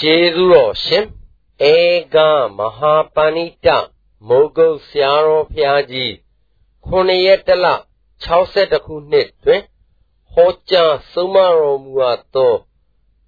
[0.00, 1.06] ကျေးဇူးတော်ရှင်
[1.72, 1.74] ဧ
[2.14, 2.16] က
[2.56, 3.66] မဟာပဏိတ
[4.28, 6.14] မိုးကုတ်ဆရာတော်ဘုရားကြီး
[6.86, 7.66] ခုနှစ်ရက်တလ
[8.26, 9.62] 62ခုနှစ်တွင်
[10.32, 12.54] ဟောကြားဆုံးမတော်မူအပ်သော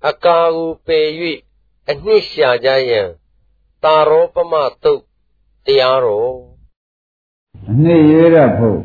[0.09, 1.09] အကာကိုပယ်၍
[1.91, 3.09] အနှစ်ရှာကြရန်
[3.83, 5.03] တာရောပမတုတ်
[5.67, 6.39] တရားတော်
[7.71, 8.81] အနှစ်ရွေးရဖို့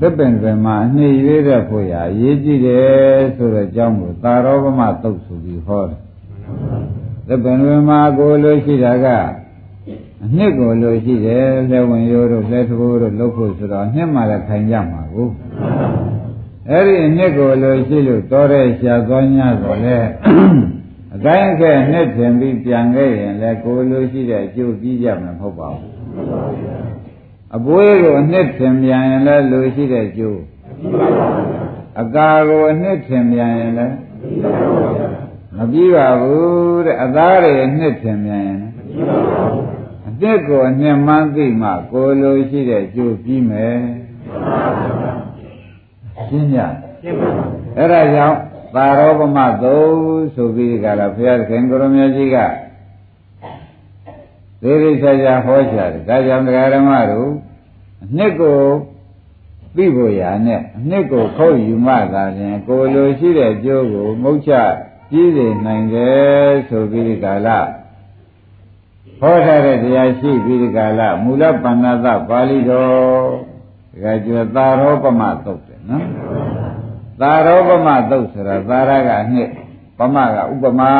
[0.00, 6.03] သစ်ပင်ပင်မှာအနှစ်ရွေးရဖို့ရာအရေးကြီးတယ်ဆိုတဲ့အကြောင်းကိုတာရောပမတုတ်ဆိုပြီးဟောတယ်
[7.28, 9.06] သပ္ပံဝေမာကိုလိုရှိတာက
[10.24, 15.28] အနှစ်ကိုလိုရှိတယ်လက်ဝင်ရိုးတို့လက်ထိုးတို့လှုပ်ဖို့ဆိုတော့နှစ်မှလည်းခိုင်ကြမှာကို
[16.70, 19.98] အဲ့ဒီအနှစ်ကိုလိုရှိလို့တော်တဲ့ရှာသွား냐ဆိုလဲ
[21.14, 25.90] အတိုင်းအခဲနှစ်ထင်ပြီးပြန်ခဲ့ရင်လည်းကိုလိုရှိတဲ့အကျိုးပြီးကြမှာမဟုတ်ပါဘူး
[27.56, 30.40] အပွေးကိုအနှစ်ထင်ပြန်ရင်လည်းလိုရှိတဲ့ကျိုး
[32.00, 33.94] အကာကိုအနှစ်ထင်ပြန်ရင်လည်း
[35.56, 39.62] မပြီးပါဘူးတဲ့အသားတွေနှစ်ထင်မြန်ရင်မပြီးပါဘူး
[40.08, 43.78] အသက်ကိုအနှစ်မှန်းသိမှကိုလိုရှိတဲ့ကျိုးပြီးမယ်
[46.28, 46.58] ရှင်းကြ
[47.02, 47.44] ရှင်းပါပါ
[47.76, 48.38] အဲ့ဒါကြောင့်
[48.74, 49.76] သာရောပမသု
[50.34, 52.36] ဆိုပြီးဒီကလာဘုရားခင်ကိုရမကြီးက
[54.62, 57.30] သေရိချာချာဟောချတယ်ဒါကြောင့်တရားဓမ္မတို့
[58.02, 58.58] အနှစ်ကို
[59.76, 64.52] သိဖို့ရာနဲ့အနှစ်ကိုခုတ်ယူမှသာလျှင်ကိုလိုရှိတဲ့ကျိုးကိုမုတ်ချ
[65.14, 67.48] ကြီးစေနိုင်တယ်ဆိုပြီးဒီကာလ
[69.20, 73.24] ဟောထားတဲ့တရားရှိပြီးဒီကာလမူလပဏ္ဏသပါဠိတော်
[73.92, 76.06] ဒီကကျွသာရောပမသုတ်တယ်နော်
[77.20, 79.50] သာရောပမသုတ်ဆိုတာသာရကအနှစ်
[79.98, 80.92] ပမကဥပမာ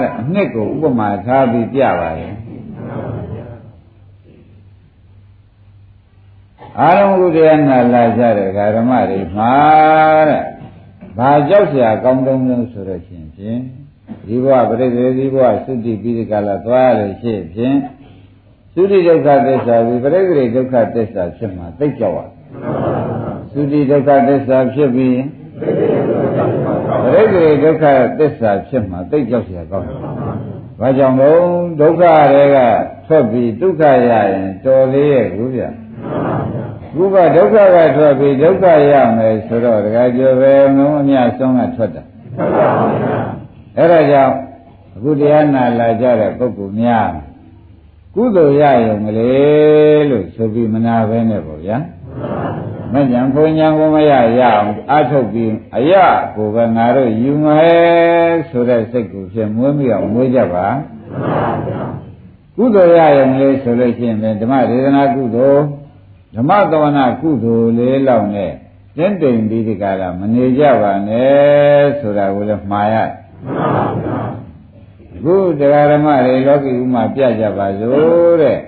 [0.00, 2.34] တဲ့အနှစ်ကိုဥပမာထားပြီးပြပါရဲ့
[6.80, 9.54] အာရုံကုတရားနာလာကြတဲ့ဓမ္မတွေမှာ
[10.28, 10.44] တဲ့
[11.17, 13.59] ဘာကြောက်เสียကောင်းတုံးလို့ဆိုတော့ရှင်ဖြင့်
[14.27, 17.77] ဒီဘဝပရိသေဒီဘဝသုတိပြီးဒီကလာသွားရလို့ရှိဖြင့်
[18.73, 22.19] သုတိဒုက္ခသစ္စာပြီးပရိသေဒုက္ခသစ္စာဖြစ်မှာသိကြောက်ရ
[23.53, 25.19] သုတိဒုက္ခသစ္စာဖြစ်ပြီး
[27.03, 27.85] ပရိသေဒုက္ခ
[28.19, 29.99] သစ္စာဖြစ်မှာသိကြောက်เสียကောင်းတယ်။
[30.79, 31.31] ဘာကြောင့်လဲ
[31.79, 32.57] ဒုက္ခတွေက
[33.07, 35.69] ထွက်ပြီးဒုက္ခရရင်တော်သေးရဲ့ကူဗျာ။
[36.96, 42.02] ခုကဒုက္ခကထွက်ပြီးဒုက္ခရမယ်ဆိုတော့တခါကျော်ပဲငုံအမြဆုံးကထွက်တာ
[43.76, 44.34] အဲ့ဒါကြောင့်
[44.96, 47.10] အခုတရားနာလာကြတဲ့ပုဂ္ဂိုလ်များ
[48.14, 51.76] ကုသိုလ်ရရုံကလေးလို့ဆိုပြီးမနာပဲနဲ့ပေါ့ဗျာ
[52.92, 55.92] မကြံဘုံညာကိုမရရအောင်အထုတ်ပြီးအရ
[56.36, 60.66] ကိုပဲငါတို့ယူမယ်ဆိုတဲ့စိတ်ကိုဖြင့်မွေးမိအောင်မွေးကြပါ
[62.56, 65.62] ကုသိုလ်ရရုံလေးဆိုလို့ရှိရင်ဓမ္မဒေသနာကုသိုလ်
[66.36, 68.52] ဓမ္မသဝနာကုသိုလ်လေးလောက်နဲ့
[68.96, 72.96] တင့်တိမ်ပြီးဒီကလာမနေကြပါနဲ့ဆိုတာကိုလည်းမှားရ
[75.14, 78.58] အခုတရားဓမ္မတွေလောကီဥမာပြကြပါစို့တဲ့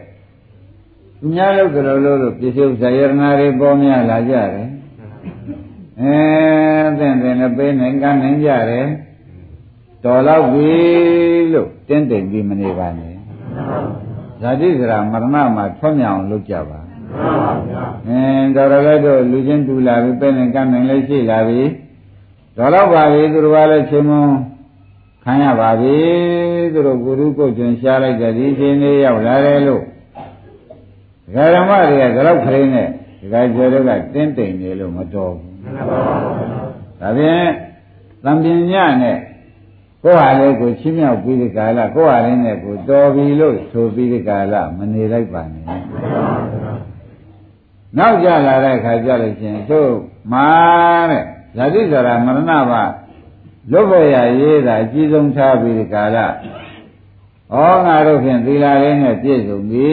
[1.18, 4.68] သူများလို့ကြလို့လို့ပြည့်စုံဇာယရနာတွေပေါ်များလာကြတယ်
[6.00, 6.16] အဲ
[6.98, 8.86] သင်သင်လည်းပေးနိုင်ကမ်းနိုင်ကြတယ်
[10.04, 10.72] တော်တော့ပြီ
[11.52, 13.14] လို့တင်းတိမ်ပြီးမနေပါနဲ့
[14.40, 15.24] ဇာတိစရာမရဏ
[15.56, 16.77] မှာထွံ့မြောင်လုပ်ကြပါမှန်
[17.48, 21.62] ပါဗျာအင်းတော်တော်လည်းတို့လူချင်းတူလာပြီပဲနဲ့ကမ်းနိုင်လည်းရှိလာပြီ
[22.56, 24.30] တော်တော့ပါပြီသူတို့ကလည်းချင်းမွန်
[25.24, 25.96] ခံရပါပြီ
[26.72, 29.82] သူတို့ကိုယ်သူကိုယ်ကျွန်းရှားလိုက်တဲ့ဒီချင်းလေးရောက်လာတယ်လို့
[31.24, 32.88] ဒကာဓမ္မတွေကကြောက်ခရင်းနဲ့
[33.20, 36.16] ဒကာကျော်တို့ကတင်းတိမ်နေလို့မတော်ဘူးမှန်ပါပါ
[37.00, 37.48] ဒါဖြင့်
[38.24, 39.18] သံပညာနဲ့
[40.04, 46.67] ကိုယ်ဟာလေးကိုချင်းမြောက်ပြီးဒီကာလကိုယ်ဟာလေးနဲ့ကိုတော်ပြီလို့ဆိုပြီးဒီကာလမနေလိုက်ပါနဲ့မှ
[47.96, 49.92] န်ပါပါနောက်ကြလာတဲ့အခါကြလို့ချင်းသို့
[50.32, 50.48] မာ
[51.10, 51.22] တဲ့
[51.56, 52.72] ဇာတိဇရာမရဏဘ
[53.72, 57.56] လွတ်ဖို့ရရေးတာအကြီးဆုံးထားပြီးဒီကာလဩ
[57.86, 59.90] ငါတို့ဖြင့်သီလာလေးနဲ့ပြည့်စုံပြီ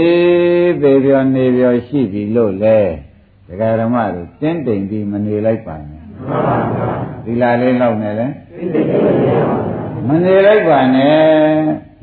[0.82, 2.78] ပေပြောနေပြောရှိပြီလို့လဲ
[3.48, 6.02] ဒကာဓမ္မတို့တင်းတိမ်ပြီးမနေလိုက်ပါနဲ့
[7.26, 8.28] သီလာလေးလောက်နဲ့လဲ
[10.08, 11.18] မနေလိုက်ပါနဲ့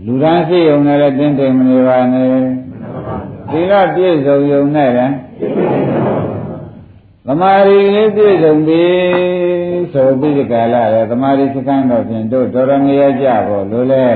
[0.04, 2.28] လူသားရှိုံနဲ့လည်းတင်းတိမ်မနေပါနဲ့
[3.50, 5.14] သီလပြည့်စုံုံနဲ့လည်း
[7.26, 8.84] သမာဓိလေးပြည့်စုံပြီ
[9.92, 14.06] ဆိုပြီးဒီကလာရသမာဓိစကန်းတော့ဖြင့်တို့တော်တော်ငရကြဖို့လို့လဲ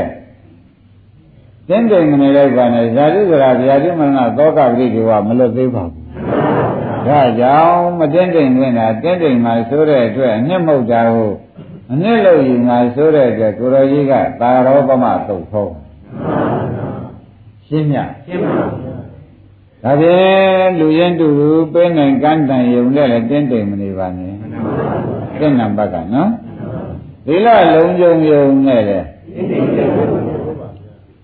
[1.68, 6.04] တင်းတိမ်မနေလိုက်ပါနဲ့ဇာတိစရာဗျာတိမရဏသောကပရိဒီဝမလွတ်သေးပါဘူး
[7.06, 11.32] ဒါကြောင့်မတင်းတိမ်ဝင်တာတင်းတိမ်မှဆိုတဲ့အတွက်အနှစ်မဟုတ်တာကို
[11.92, 15.72] အနှစ်လို့ယူငါဆိုတဲ့အတွက်ကိုရောကြီးကသာရောပမသုတ်ဖို့
[17.66, 18.85] ရှင်းမြရှင်းပါဘူး
[19.86, 24.34] ဒါဖြင့်လူရင်တူတူပေးနိုင်ကမ်းတန်ယုံနဲ့လည်းတင်းတိမ်မနေပါနဲ့
[25.38, 26.30] တင့်နံပါတ်ကနော်
[27.26, 29.06] သီလလုံးကြုံယုံနဲ့လည်း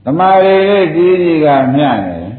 [0.05, 2.33] သမာဓိလေးကြီးကြီးကမျှနေတယ်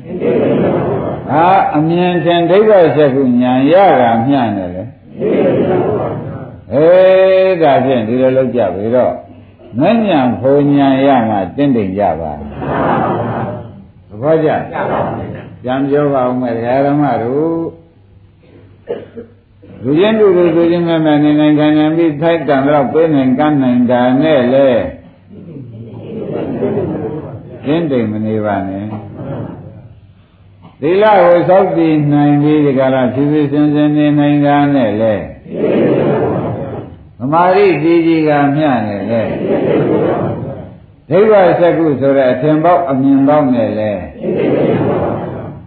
[1.29, 4.87] ဟာအမြင်ထင်ဒိဋ္ဌိဆက်ခုညာရတာမျှနေတယ်
[6.73, 9.13] အေးဒါဖြင့်ဒီလိုလုပ်ကြပြီတော့
[9.79, 12.39] မဉ္ဇဉ်ဖုန်ညာရမှတင်းတိမ်ကြပါသ
[14.21, 15.32] ဘောကျပြ
[15.73, 16.55] န်ပြောပါဦးမယ်
[16.85, 17.63] ဓမ္မတို့
[19.83, 24.69] လူချင်းလူလူလူချင်းမဲ့မဲ့နေနိုင်ခံနိုင်ပြီးထိုက်တံတော့ပြေးနိုင်ကမ်းနိုင်တာနဲ့လေ
[27.65, 28.85] ကျင်းတိမ်မနေပါနဲ့
[30.81, 35.15] သီလကိုစောင့်တည်နိုင်ပြီးဒီကလာဖြည်းဖြည်းစင်စင်နေနိုင်တာနဲ့လေ
[37.17, 39.21] သမာဓိကြီးကြီးကမျှနေလေ
[41.09, 43.91] ဒိဗ္ဗစကုဆိုတဲ့အထင်ပေါက်အမြင်ပေါက်နဲ့လေ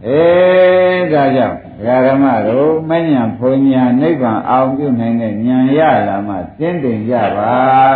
[0.09, 7.51] အေးဒါကြောင့်ဒကာဓမ္မတို့မဉ္ဇဉ်ဘုံညာနိဗ္ဗာန်အောင်ပြုနိုင်တဲ့ဉာဏ်ရလာမှသိသိကြပါ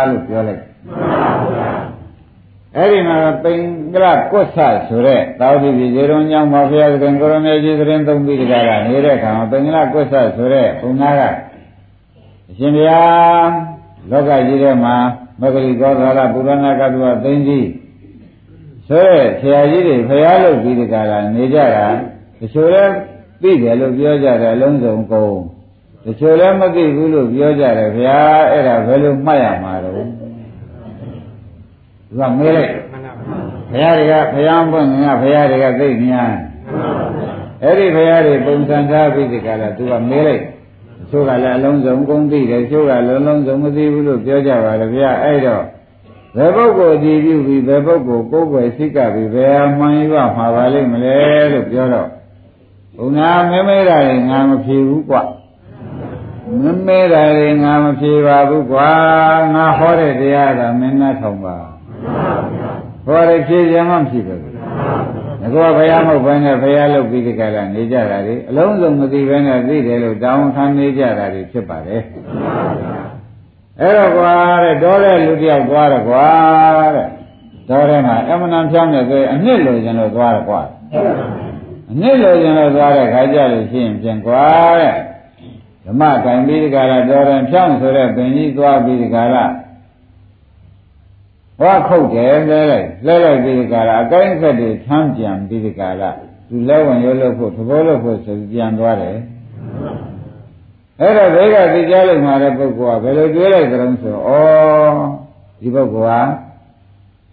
[0.09, 0.63] လို့ပြောလိုက်
[2.75, 11.21] အဲ့ဒီမှာပိင်္ဂရကွတ်ဆဆိုတဲ့သာဝတိပြည်ဇေရုံကျောင်းမှာဘုရားသခင်ကိုရမေကြီးသတင်းသုံးပြီးကြတာနေတဲ့အခါမှာပိင်္ဂရကွတ်ဆဆိုတဲ့ဘုံသားက
[12.49, 13.51] အရှင်ဘုရား
[14.11, 14.95] လောကကြီးထဲမှာ
[15.41, 17.67] မဂ္ဂလိကောသာရပုရဏကတုဝသိင်းကြီး
[18.91, 21.85] ဆိုတဲ့ဆရာကြီးတွေဘုရားလုပ်ပြီးကြတာနေကြတာ
[22.39, 22.93] တချို့လည်း
[23.41, 25.35] သိတယ်လို့ပြောကြတယ်အလုံးစုံကုန်
[26.05, 28.19] တချို့လည်းမသိဘူးလို့ပြောကြတယ်ဗျာ
[28.51, 30.03] အဲ့ဒါဘယ်လိုမှတ်ရမှာတော့သူ
[32.19, 32.71] ကမေးလိုက်
[33.71, 36.23] ဘုရားတွေကဘုရားပွင့်ငါဘုရားတွေကသိညာ
[37.63, 40.43] အဲ့ဒီဘုရားတွေပုံစံထားပြီးဒီကလာသူကမေးလိုက်
[41.09, 45.63] ချို့ကလည်းအလုံးစုံကုန်သိတယ်ချို့ကလည်းအလုံးစုံမသိဘူးလို့ပြောကြပါလေဗျာအဲ့တော့
[46.35, 51.17] ဘယ်ပုဂ္ဂိုလ်ကြည်ပြုပြီးဘယ်ပုဂ္ဂိုလ်ကိုယ်ွယ်စိတ်ကပြီးဘယ်အမှန်ရမှာပါလိမ့်မလဲ
[51.51, 52.09] လို့ပြောတော့
[52.97, 55.17] ဘုရားမဲမဲတာတွေငါမဖြေဘူးကွ
[56.61, 58.89] မဲမဲတာတွေငါမဖြေပါဘူးကွာ
[59.55, 61.57] ငါဟောတဲ့တရားကမင်းနာထောင်ပါ
[63.05, 64.35] ဟောတဲ့ဖြေရမှဖြစ်ပဲ
[65.41, 72.03] ငါကဘုရားမဟုတ်ဘဲနဲ့ဘုရားလုပ်ပြီးဒီကရနေကြတာလေအလုံးစုံမသိဘဲနဲ့သိတယ်လို့တောင်းခံနေကြတာတွေဖြစ်ပါတယ်
[73.81, 74.33] အဲ့တော့ကွာ
[74.63, 76.27] တဲ့တော်တဲ့လူတယောက်သွားတယ်ကွာ
[76.95, 77.07] တဲ့
[77.69, 80.61] တော်ထဲမှာအမှန်တန်ဖြောင်းနေသေးအနှစ်လိုချင်လို့သွားတယ်ကွာ
[81.91, 84.45] အနည်းလိုချင်လို့သွားတဲ့ခါကြလို့ရှိရင်ပြန်ကွာ
[84.79, 84.95] တဲ့
[85.85, 89.35] ဓမ္မတိုင်ပြီးဒီကရတော်ရင်ဖြောင်းဆိုတဲ့ပင်ကြီးသွားပြီးဒီကရ
[91.59, 96.03] ဟောခုတ်တယ်လဲလိုက်လဲလိုက်ပြီးဒီကရအကိုင်းခက်တွေထမ်းပြန်ပြီးဒီကရ
[96.49, 99.17] သူလဲဝင်ရုပ်လို့ဖို့သဘောလို့ဖို့ဆိုပြန်သွားတယ်
[101.01, 104.29] အဲ့တော့ဘေကသိကြလို့မှာတဲ့ပုဂ္ဂိုလ်ကဘယ်လိုတွေးလိုက်ကြုံဆိုဩ
[105.61, 106.21] ဒီပုဂ္ဂိုလ်ဟာ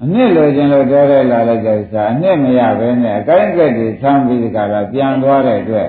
[0.02, 5.88] အနှစ်လိုချင်လို့ပြောရဲလာလိုက်တဲ့စာအနှစ်မရဘဲနဲ့အကိုင်းကက်တွေဆမ်းပြီးကြတာပြန်သွားတဲ့အတွက်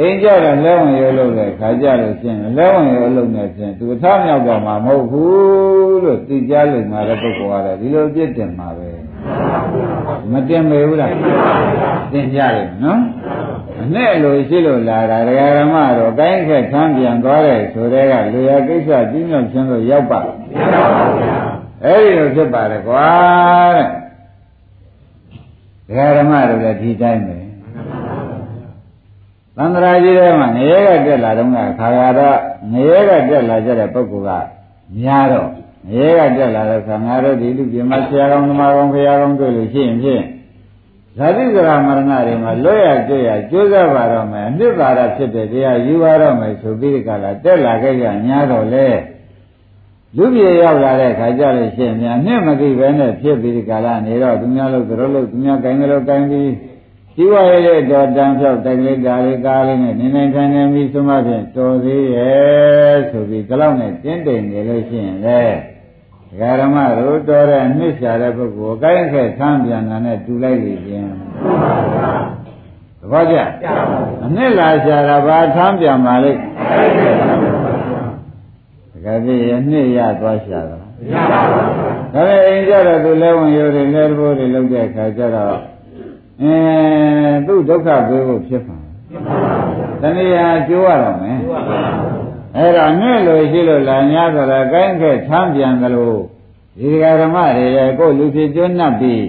[0.00, 8.93] အိမ်ကြတော့လဲဝင်ရိုးလို့လေခါကြလို့ရှင်းလဲဝင်ရိုးလို့နဲ့ဖြင့်သူအထားမြောက်တော့မှာမဟုတ်ဘူးလို့သိကြလို့မှာတဲ့ပုဂ္ဂိုလ်ကတော့ဒီလိုပြစ်တင်မှာပဲ
[10.32, 11.12] မတင်ပေဘူးလား
[12.12, 13.00] တင်ကြတယ်နော်
[13.80, 21.44] အနဲ့လိုရှိလို့လာတာဒကာရမတော့ကိုင်းခက်ဆမ်းပြန်သွားတဲ့ဆိုတဲ့ကလူရကိစ္စကြီးမြောက်ခြင်းလို့ရောက်ပါမရောက်ပါဘူး
[21.84, 23.08] အဲ့ဒီလိုဖြစ်ပါတယ်ကွာ
[23.76, 23.88] တဲ့
[25.88, 27.38] ဒကာဓမ္မတို့လည်းဒီတိုင်းပဲ
[29.56, 31.64] သံဃာကြီးထဲမှာငရဲကတက်လာတော့ခါ
[31.96, 32.36] ခါတော့
[32.72, 34.46] ငရဲကတက်လာကြတဲ့ပုဂ္ဂိုလ်က
[34.98, 35.52] များတော့င
[35.92, 40.24] ရဲကတက်လာတဲ့ခါငါတို့ဒီလူပြမဆရာကောင်းသမားကောင်းဖရာကောင်းတွေ့လို့ရှိရင်ဖြင့်
[41.16, 48.86] ဇာတိကရာမရဏတွေမှာလွတ်ရကျွရကျိုးစားပါတော့မယ်အနှစ်သာရဖြစ်တဲ့တရားယူပါတော့မယ်ဆိုပြီးဒီကလာတက်လာခဲ့ကြညာတော့လေ
[50.16, 56.50] လူပြေရောက်လာတဲ့ခါကျလို့ရှိရင်များနှစ်မသိပဲနဲ့ဖြစ်ပြီးဒီကလာနေတော့သူများလို့သူတို့လို့သူများကိုင်းကြလို့ကိုင်းပြီး
[57.16, 65.73] ဒီဝရရဲ့တော်တန်ဖြောက်တိုင်လေးဒါလေးကားလေးနဲ့နေနေထိုင်နေပြီးသုံးပါဖြင့်တော်သေးရဲ့ဆိုပြီးဒီလောက်နဲ့တင်းတိမ်နေလို့ရှိရင်လေဒ
[66.40, 71.08] ကာရမတို့တော်တဲ့နှစ်ရှာတဲ့ပုဂ္ဂိုလ်ကိုင်းခဲ့ဆန်းပြန်တာနဲ့တူလိုက်လေခြင်း
[73.00, 73.36] သဘောကျ
[74.24, 76.40] အနှစ်လာရှာတာဘာထမ်းပြန်ပါလိမ့်
[79.04, 85.58] ကတိရနှစ်ရသွားရှာတာမရပါဘူးဒါပေမဲ့အိမ်ကြတော့သူလဲဝင်ရိုးတွေလဲတဘိုးတွေလောက်တဲ့အခါကျတော့
[86.42, 86.54] အဲ
[87.46, 88.76] သူ့ဒုက္ခပေးဖို့ဖြစ်ပါ
[90.02, 91.38] တဏှာကျိုးရတော့မယ်
[92.56, 96.14] အဲ့တော့နဲ့လို့ရှိလို့လာ냐ဆိုတော့ကိုင်းခဲ့ချမ်းပြန်သလို
[96.78, 99.24] ဒီဃာဓမ္မတွေရဲ့ကိုလူဖြစ်ကျွတ်နှပ်ပြီး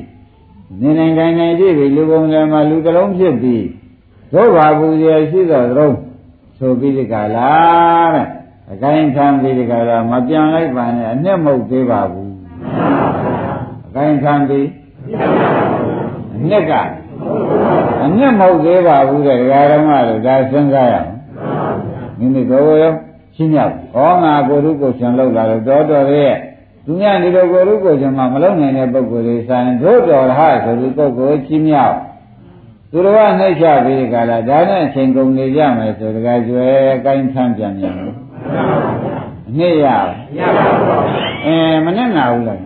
[0.81, 3.65] နေနိုင်တိုင်းနိုင်ကြည့်ပြီလူပုံစံမှာလူတစ်လုံးဖြစ်ပြီး
[4.33, 5.97] ဒုက္ခပူရရှိသောသရုံး
[6.57, 7.51] ဆိုပြီးဒီကလာ
[8.13, 8.27] တဲ့
[8.71, 12.31] အကိုင်းခံပြီးဒီကလာမပြန်လိုက်ပါနဲ့အနှစ်မဟုတ်သေးပါဘူး
[13.87, 14.67] အကိုင်းခံပြီး
[16.35, 16.73] အနှစ်က
[18.03, 21.09] အနှစ်မဟုတ်သေးပါဘူးတဲ့ဒကာရမတို့ဒါစဉ်းစားရအောင်
[22.17, 22.93] မိမိကိုယ်ရော
[23.35, 23.67] ရှင်းရဩ
[24.23, 26.35] ငါကိုယ်ရုကိုရှင်လောက်လာတော့တော်တော်ရဲ့
[26.85, 31.95] သူများဒီလိုကိုယ်ရုပ်ကိုယ်ကျွန်မမလုံနိုင်တဲ့ပုဂ္ဂိုလ်တွေဆိုင်တို့တော်ရဟဆိုပြီးပုဂ္ဂိုလ်ချင်းမြောက်
[32.91, 38.15] သူတော်ကနှိမ့်ချပြီးကြလားဒါနဲ့အချိန်ကုန်နေကြမယ်ဆိုတကယ်ကျွဲအကိုင်းထမ်းပြန်ပြန်လို့
[39.57, 42.59] နှစ်ရရပါဘူးအဲမနဲ့နာဘူးလား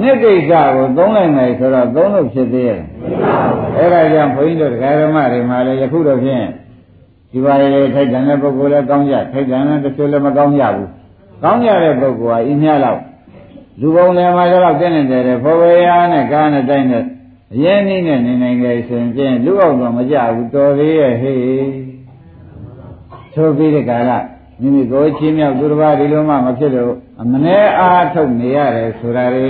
[0.00, 2.80] နှစ်ကိစ္စကိုသုံးလိုက်မယ်ဆိုတော့သုံးလို့ဖြစ်သေးရဲ့
[3.76, 6.44] အဲ့ဒါကြောင့်ဘုန်းကြီးတို့တရားဓမ္မတွေမှာလည်းယခုတော့ဖြင့်
[7.34, 10.88] ဒီပါရေထိုက်တန်တဲ့ပုဂ္ဂိုလ်လည်းကောင်းကြထိုက်တန်တဲ့တချို့လည်းမကောင်းကြဘူး
[11.42, 13.00] ကောင်းကြတဲ့ပုဂ္ဂိုလ်ဟာအင်းမြလောက်
[13.80, 17.04] လူပုံလည်းမှာတော့တင်းနေတယ်ဖော်ဝေရနဲ့ကားနဲ့တိုင်းနဲ့
[17.52, 21.38] အရင်နည်းနဲ့နေနိုင်ကြဆိုရင်ဖြင့်လူအောင်တော့မကြဘူးတော်သေးရဲ့ဟေး
[23.34, 24.10] သို့ပြီးတဲ့ကာလ
[24.60, 29.46] မိမိကိုချင်းမြောက်သူတစ်ပါးဒီလိုမှမဖြစ်လို့အမနဲ့အားထုတ်နေရတယ်ဆိုတာလေ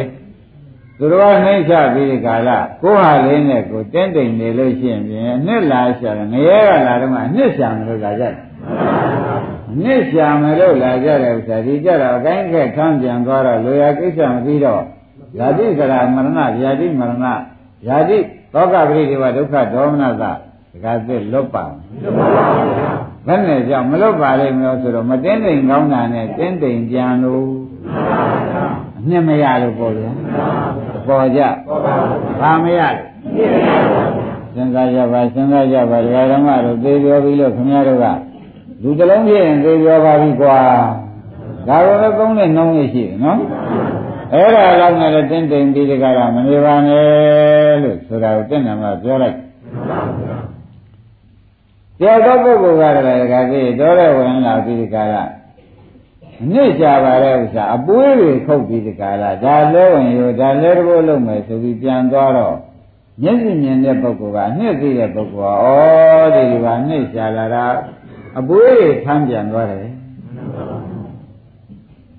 [0.99, 2.51] သူတော်ကနှိမ့်ချပြီးဒီကာလ
[2.83, 8.35] ကိုဟာလေးနဲ့ကိုတင်းတိမ်နေလို့ရှိရင်ဖြင့်နှစ်လာရှာတယ်ငရဲကလာတော့မှနှစ်ရှာမလို့လာကြတယ်
[9.83, 14.83] နှစ်ရှာမလို့လာကြတယ်ဥစ္စာဒီကြတော့အကိုင်းကဲထမ်းပြန်သွားတော့လိုရာကိစ္စမပြီးတော့
[15.39, 17.27] ဇာတိကရာမရဏဗျာတိမရဏ
[17.85, 18.19] ဗျာတိ
[18.53, 21.65] သောကပရိဒီဝဒုက္ခဒေါမနသဒကာသစ်လွတ်ပါ
[22.03, 22.47] လွတ်ပါပါ
[23.27, 27.47] ဘယ်နဲ့ကြောင့်မလွတ်ပါလိမ့်မလို့ဆိုတော့မတင်းတိမ်ကောင်းတာနဲ့တင်းတိမ်ပြန်လို့
[28.33, 28.34] အ
[29.09, 30.11] နှစ်မရလို့ပေါ့ဗျာ
[31.07, 31.41] ပေါ်ကြ
[32.41, 33.09] ဘာမရလို့
[34.55, 38.07] စဉ်းစားကြပါစဉ်းစားကြပါဒကာဓမ္မတို့သေပြောပြီးလို့ခင်ဗျားတို့က
[38.83, 40.59] လူတစ်လုံးဖြစ်ရင်သေပြောပါပြီကွာ
[41.69, 43.41] ဒါကိုလည်းသုံးနဲ့နှုံးရရှိတယ်နော်
[44.33, 49.37] အဲ့ဒါလောက်နဲ့လည်းတင်းတိမ်ပြီးဒီကရမနေပါနဲ့လို့ဆိုတာကိုတင့်တယ်မှာပြောလိုက်
[51.99, 55.44] ပြောသောပုဂ္ဂိုလ်ကလည်းကသိတော်တဲ့ဝင်လာပြီးဒီကရအ
[56.53, 62.57] နစ်ကြပါတဲ့ဥစ္စာအပွေးတွေခုတ်ပြီးဒီကရဒါလဲဝင်ရောဒါလဲတဘောလုံးမယ်ဆိုပြီးပြန်သွားတော့
[63.23, 65.59] မျက်စိမြင်တဲ့ပုဂ္ဂိုလ်ကနှစ်သိတဲ့ပုဂ္ဂိုလ်
[66.35, 67.65] ကဩဒီဒီပါနှစ်ရှာလာတာ
[68.39, 69.95] အပွေးတွေထမ်းပြန်သွားတယ်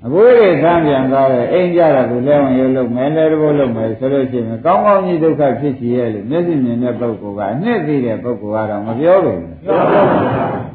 [0.06, 9.42] အဘိုးတွေသမ်းပြန်သွားတယ်အိမ်ကြတော့သူလဲဝင်ရုပ်လုံးမယ်လဲတဘောလုံးမယ်ဆိုလို့ရှိရင်ကောင်းကောင်းကြီးဒုက္ခဖြစ်စီရဲ့လို့မျက်စိမြင်တဲ့ပုဂ္ဂိုလ်ကနှစ်သိတဲ့ပုဂ္ဂိုလ်ကတော့မပြောဘူး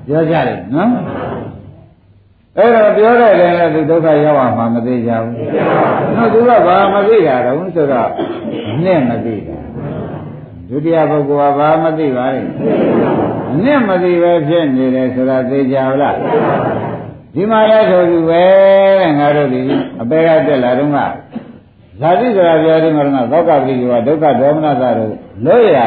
[0.06, 0.90] ပြောကြတယ်နော်
[2.56, 5.34] အဲ့တော့ပြောတဲ့လည်းလည်းသူဒုက္ခရောက်မှာမသိကြဘူး။
[6.16, 8.10] နော်သူကဘာမသိတာတုံးဆိုတော့
[8.84, 9.58] နဲ့မသိတာ
[10.68, 12.42] ဒုတိယပုဂ္ဂိုလ်ကဘာမသိပါလဲ။
[13.64, 16.16] နဲ့မသိပဲဖြစ်နေတယ်ဆိုတာသိကြလား။
[17.34, 18.42] ဒီမှာလည်းဆိုသူပဲ
[19.00, 19.60] တဲ့ငါတို့ဒီ
[20.00, 20.98] အပေကတက်လာတော့က
[22.00, 25.14] ဇာတိစရာပြောတဲ့မှာတော့သောကပတိကဒုက္ခဒေါမနသတို့
[25.44, 25.78] လွတ်ရ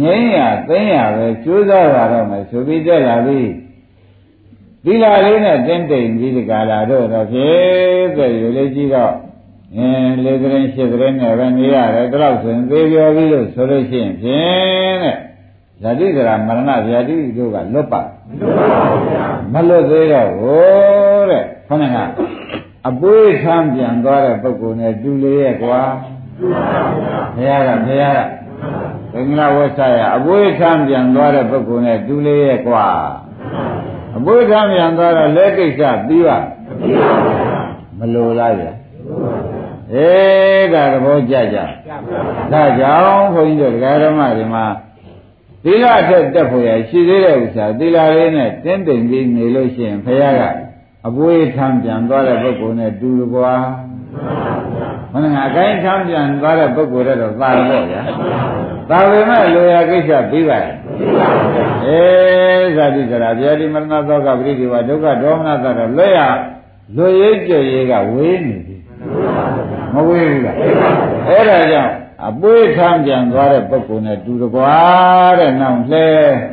[0.00, 3.40] ငြိမ်းရသိမ်းရပဲကျိုးစားရတော့မယ်ဆိုပြီးတက်လာပြီ။
[4.84, 9.14] သီလလေးနဲ့တင်းတိမ်ပြီးဒီကလာတော့တော့ဖြစ်တဲ့ယူလေးကြီးတော့
[9.76, 15.16] အင်းလေးကရင်ရှစ်ကရင်နဲ့ပဲနေရတယ်တလောက်ဆိုရင်သေပြောပြီးလို့ဆိုလို့ရှိရင်ဖြင့်တဲ့
[15.82, 18.00] ဇာတိကရာမရဏဗျာတိတို့ကလွတ်ပါ
[19.52, 21.98] မလွတ်သေးတော့ဟိုတဲ့ခေါင်းက
[22.88, 25.80] အပွေးဆန်းပြန်သွားတဲ့ပုဂ္ဂိုလ်နဲ့တူလေးရဲ့ကွာ
[27.36, 28.20] ဘုရားကဘုရားက
[29.12, 32.86] ဘင်္ဂလာဝဆရာအပွေးဆန်းပြန်သွားတဲ့ပုဂ္ဂိုလ်နဲ့တူလေးရဲ့ကွာ
[34.16, 36.38] အပွေးထမ်းပြန်သွားတော့လက်ကိစ္စပြီးပါ
[37.98, 38.66] မလိုလားဗျ
[39.92, 41.58] အေးဒါသဘောကျကြ
[42.52, 44.64] ဒါကြောင့်ခွန်ကြီးတို့ဒကာဓမ္မတွေမှာ
[45.64, 50.42] သီလထက်တက်ဖို့ရရှိသေးတဲ့ဥစ္စာသီလလေးနဲ့တင်းတိမ်ပြီးနေလို့ရှိရင်ဘုရားက
[51.06, 53.54] အပွေးထမ်းပြန်သွားတဲ့ပုဂ္ဂိုလ်နဲ့တူလို့ကွာ
[55.12, 58.02] မင်းကအကိုင်းထမ်းပြန်သွားတဲ့ပုဂ္ဂိုလ်တော့သာတော့ဗျာ
[58.90, 60.74] သာပေမဲ့လိုရာကိစ္စပြီးပါရဲ့
[61.86, 66.20] အေးဇာတိကရာဗျာတိမရဏသောကပရိဒီဝဒုက္ခဒေါမနသတော့လွတ်ရ
[66.96, 68.76] လွတ်ရေးကြွရေးကဝေးနေပြီ
[69.94, 70.56] မဝေးဘူးလား
[71.28, 71.94] အဲ့ဒါကြောင့်
[72.28, 74.76] အပွေးထမ်းပြန်သွားတဲ့ပုဂ္ဂိုလ်နဲ့တူတကွာ
[75.38, 76.08] တဲ့နောက်လဲ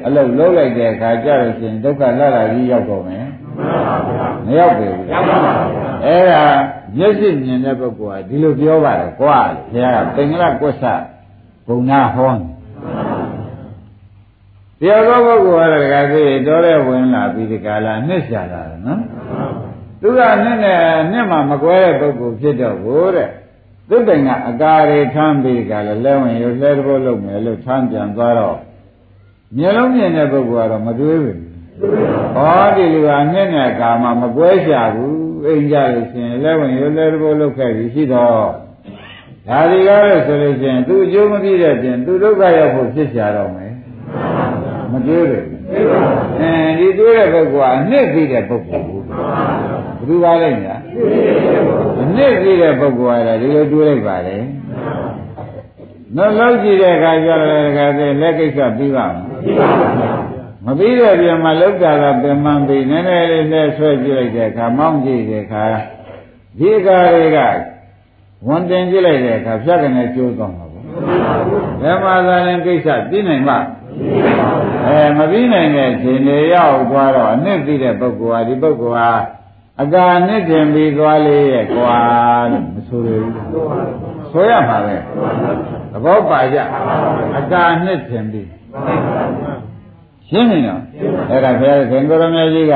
[0.05, 3.25] အလုတ်လုံးလိုက်တဲ့အခါကျတော့ရှင်ဒုက္ခလာလာကြီးရောက်တော့မယ်
[4.45, 5.53] မရောက်ပြီဘူးရောက်ပါပါ
[6.05, 6.43] အဲ့ဒါ
[6.95, 9.39] မျက်စိမြင်တဲ့ပုဂ္ဂိုလ်ကဒီလိုပြောပါတယ်ကွာ
[9.71, 10.83] ဘုရားကပင်္ဂလကွတ်ဆ
[11.67, 12.31] ဘုံနာဟော
[14.79, 19.01] တရားသောပုဂ္ဂိုလ်ကတကယ်သိတော်တဲ့ဝင်လာပြီးဒီကာလနှစ်ရှာလာတယ်နော်
[20.01, 20.79] သူကနှစ်နဲ့
[21.11, 23.29] နှစ်မှမကွဲတဲ့ပုဂ္ဂိုလ်ဖြစ်တော့ဘူးတဲ့
[23.89, 28.57] သူတိုင်ကအကာတွေထမ်းပြီးကလည်းလဲဝင်ရလဲတဘောလုပ်မယ်လို့ထမ်းပြန်သွားတော့
[29.57, 31.39] မျိုးလုံးမြင်တဲ့ပုဂ္ဂိုလ်ကတော့မတွေးဘူး
[32.35, 35.16] ဟောဒီလူကနှစ်နဲ့ကာမမကွဲရှာဘူး
[35.47, 38.31] အိမ်ကြလို့ရှင်လဲဝင်ရလဲတဘောလုပ်ခဲ့ပြီးရှိတော့
[39.47, 43.71] ဒါဒီကားလို့ဆိုလို့ရှင်သူအကျိုးမပြည့်တဲ့ပြင်သူဒုက္ခရောက်ဖို့ဖြစ်ရှာတော့မယ်
[44.91, 45.45] မတွေးဘူး
[46.39, 50.75] အဲဒီတွေးတဲ့ပုဂ္ဂိုလ်ကအနှစ်သိတဲ့ပုဂ္ဂိုလ်ဘူးဘယ်သူပါလဲညာ
[52.01, 54.37] အနှစ်သိတဲ့ပုဂ္ဂိုလ်ကလည်းဒီလိုတွေးလိုက်ပါလေ
[56.15, 60.36] နောက်လောက်ကြည့်တဲ့အခါကျတော့လည်းကဲလက်ကိစ္စပြီးပါမပြီး
[60.79, 65.63] တဲ့ပြင်မှာလောက်တာကပင်မပြီးနည်းနည်းလေးနဲ့ဆွဲကြည့်လိုက်တဲ့အခါမောင်းကြည့်တဲ့အခါ
[66.59, 67.39] ဒီကာတွေက
[68.47, 70.85] ဝန်တင်ကြည့်လိုက်တဲ့အခါဖြတ်ကနေကျိုးသွားမှာပေါ့
[71.81, 73.57] ဘယ်မှာသာရင်ကိစ္စပြီးနိုင်မှာ
[74.85, 79.11] အဲမပြီးနိုင်တဲ့ရှင်တွေရောက်သွားတော့အနှစ်သိတဲ့ပုဂ္ဂိုလ်ဟာဒီပုဂ္ဂိုလ်ဟာ
[79.81, 81.97] အကာနှစ်ထင်ပြီးသွားလေရဲ့ကွာ
[82.51, 83.31] လို့မဆိုရဘူး
[84.31, 84.97] ဆိုရမှာပဲ
[85.91, 86.57] သဘောပါကြ
[87.37, 88.49] အကာနှစ်ထင်ပြီး
[90.29, 90.81] ရှင်းနေတော့
[91.29, 92.75] အဲ့ဒါဘုရားခင်ကိုရမကြီးက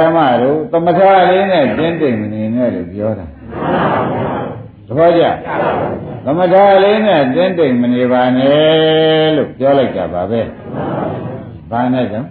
[0.00, 3.26] ဓမ္မတို့သမထလေးနဲ့တင်းတိမ်နေနဲ့လို့ပြောတာ
[4.86, 5.22] သဘောကျ
[6.24, 6.54] သမထ
[6.84, 10.40] လေးနဲ့တင်းတိမ်မနေပါနဲ့လို့ပြောလိုက်တာပါပဲ
[11.70, 12.28] ဘာနဲ့ကြောင့်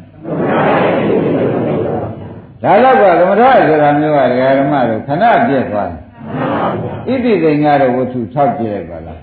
[2.63, 9.19] ဒါတော့ကသမထဆိုတာမျိုးကဓမ္မတို့ခဏပြည့်သွားတယ်ဣတိတိန်ကတော့ဝတ္ထု၆ပြည့်လိုက်ပါလား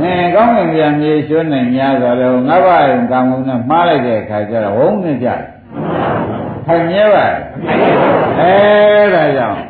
[0.00, 5.40] အဲကောင်းကင်ပြန်မြေရွှန်းနိုင်များဆိုတော့ငါးပါးရင်ကံကုန်နဲ့မှားလိုက်တဲ့အခါကျတော့ဝုန်းနေကြတယ်
[6.66, 7.26] ထိုင်မြဲပါ
[8.40, 8.52] အဲ
[9.14, 9.60] ဒါကြောင့်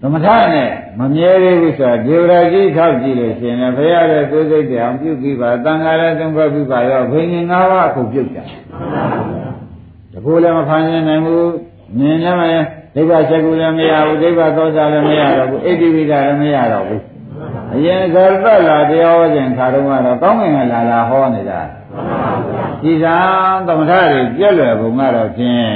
[0.00, 0.68] သမထနဲ့
[0.98, 8.38] မမြဲသေးဘူးဆိုတာဒေဝရာကြီးထောက်ကြည့်လို့ရှင်လည်းဘုရားရဲ့ကိုယ်စိတ်တောင်ပြုပြီးပါတန်ခါလည်းသုံးခွက်ပြီးပါရောဘိညာဉ်၅ပါးအခုပြုတ်ကြ
[10.12, 11.52] တကူလည်းမဖန်ဆင်းနိုင်ဘူး
[11.98, 12.42] မြင်လည်းမ
[12.94, 17.02] ဒိဗ္ဗချက်ကူလည်းမရဘူးဒိဗ္ဗသောစာလည်းမရတော့ဘူးအိဋ္ဌိဝိဒလည်းမရတော့ဘူး
[17.74, 21.60] အရင်ကရပတ်လာတရားဟောခြင်းခါတော့ကတော့ကောင်းကင်ကလာလာဟောနေတာ
[22.82, 23.16] ဒီကံ
[23.66, 25.74] သမထတွေပြည့်လွယ်ပုံကတော့ဖြင့်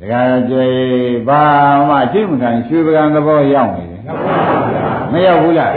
[0.00, 0.20] ဒကာ
[0.50, 0.66] ကျွေ
[1.28, 1.42] ဘာ
[1.88, 4.02] မှရှိမခံရွှေပကံသဘောရောက်နေတယ်
[5.12, 5.70] မရောက်ဘူးလား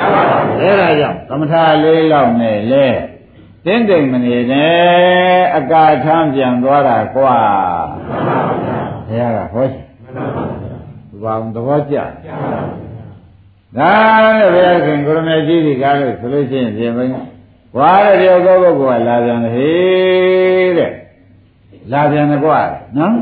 [0.62, 2.86] အဲ့ဒါကြောင့်သမထလေးလောက်နဲ့လေ
[3.66, 7.38] တင်းတိမ်မနေနဲ့အကာထမ်းပြန်သွားတာကွာ
[9.08, 9.82] ဘုရားကဟောရှိ
[11.24, 11.98] ဘာသဘောကျ
[13.78, 13.92] ဒါ
[14.40, 17.12] လည်းဘုရားခင်ကိုရမေကြီးဒီကားလို့ဆိုလို့ရှိရင်ပြင်မင်း
[17.76, 20.92] ဘွာတဲ့တယောက်သောပုဂ္ဂိုလ်ကလာပြန်တယ်ဟေးတဲ့
[21.92, 22.60] လာပြန်တယ်ကွာ
[22.98, 23.14] နော်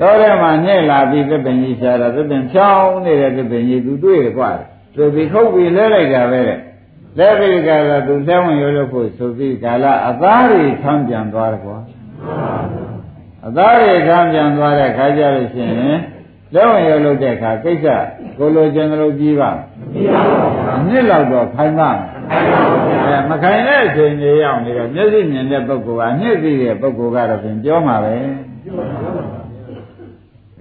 [0.00, 4.50] တော့ထဲမှာညက်လာပြီးသစ်ပင်ကြီးရှားတာသစ်ပင်ဖြောင်းနေတဲ့သစ်ပင်ကြီးသူတွေ့တယ်ကွာ
[4.94, 6.58] သူပြီးခုတ်ပြီးလဲလိုက်တာပဲတဲ့
[7.18, 11.78] လဲပြီးကြတော့သူလဲဝင်ရလို့ဖို့ဆိုပြီးကာလအသားတွေဆန်းပြန်သွားတယ်ကွာ
[13.46, 15.98] အသားတွေဆန်းပြန်သွားတဲ့ခါကျလို့ရှိရင်
[16.54, 17.86] လဲဝင်ရလို့တဲ့ခါကိစ္စ
[18.38, 19.56] ကိုလိုချင်တယ်လို့ပြီးပါမ
[19.92, 21.90] ပြီးပါဘူးနှစ်လောက်တော့ခိုင်းပါ
[23.06, 28.14] အဲမခိုင်တဲ့အချိန်ကြီးရောက်နေတော့မျက်စိမြင်တဲ့ပုဂ္ဂိုလ်ကနှစ်သိတဲ့ပုဂ္ဂိုလ်ကတော့ပြင်ပြောမှာပဲ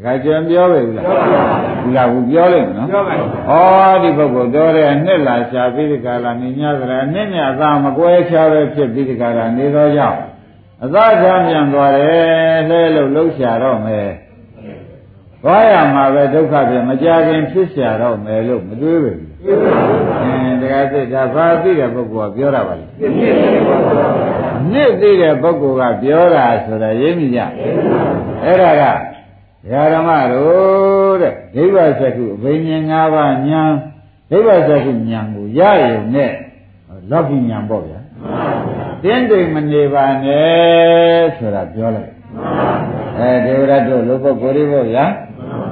[0.04, 1.08] ခါကျန်ပြောပဲဘူးလား
[1.84, 3.30] ဘူးလားဘူးပြောလိုက်နော်ပြောပါဘူး
[3.91, 10.19] ဩဒီပုဂ္ဂိုလ်တော်တဲ့နှစ်လာရှာပြီးဒီကလာနေညသရနှစ်မြတ်သာမကွဲချားပဲဖြစ်ပြီးဒီကလာနေသောကြောင့်
[10.84, 14.10] အသာချမ်းပြန်သွားတယ်လဲလို့လှုပ်ရှာတော့မယ်
[15.43, 19.19] သွားရမှာပဲဒုက္ခပြန်မကြခင်ဖြစ်ရှာတော့မယ်လို့မတွေးဘူး
[20.21, 22.86] အင်းတရားစိတ်ဒါဘာသိတဲ့ပုဂ္ဂိုလ်ကပြောတာပါလေ
[24.71, 27.39] နှစ်သိတဲ့ပုဂ္ဂိုလ်ကပြောတာဆိုတာရင်းမိကြ
[28.43, 28.84] အဲ့ဒါက
[29.93, 33.62] ဓမ္မတို့တဲ့ဒိဗ္ဗစကုအဘိညာဉ်၅ပါးညာ
[34.30, 36.32] ဒိဗ္ဗစကုညာကိုရရုံနဲ့
[37.12, 37.99] လောကီညာပေါ့ဗျာ
[39.04, 42.12] တင်းတိမ်မနေပါနဲ့ဆိုတာပြောလိုက်
[43.19, 45.06] အဲဒေဝရတ်တို့လူပုဂ္ဂိုလ်တွေပေါ့ဗျာ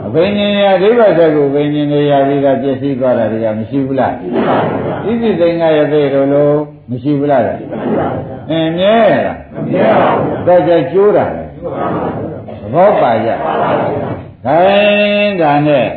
[0.07, 4.13] အဘိညာဉ်ရဒိဗ္ဗစကုအဘိညာဉ်တွေရပြီးတော့ပြည့်စည်သွားတာတွေကမရှိဘူးလား
[5.05, 6.55] ဣတိသိင်္ဂရသေးတို့လို့
[6.89, 7.41] မရှိဘူးလား
[8.49, 8.95] အင်းမြဲ
[9.25, 11.43] လားမမြဲပါဘူးတော့ကျကျိုးတာလေ
[12.73, 13.29] ဘောပါကြ
[14.45, 15.87] ခိုင်းဒါနဲ့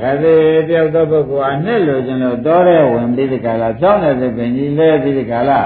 [0.00, 0.34] ဒါပေ
[0.68, 5.60] တယောက်သောပုဂ္ဂိုလ်အနှစ်လိုချင်လို့တောတဲ့ဝင်ပြီးဒီကလာဖြောင်းတဲ့ပင်ကြီးလဲပြီးဒီကလာ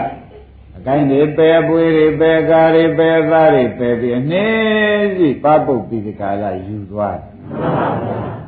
[0.89, 7.19] အကိုင်းတွေပယ်ပွေးတွေပယ်ကားတွေပယ်သားတွေပယ်ပြီးအနှင်းစီပပုတ်ပြီးဒီကလာယူသွား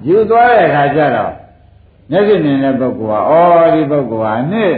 [0.09, 1.33] ယူသွားတဲ့အခါကျတော့
[2.11, 4.74] မျက်စိမြင်တဲ့ပုဂ္ဂိုလ်ကဩဒီပုဂ္ဂိုလ်ဟာအနှစ်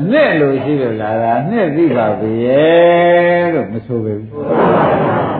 [0.00, 4.22] အနှစ်လိုရှိလို့လာတာအနှစ်သိပါပြီရဲ့လို့မဆိုဘူး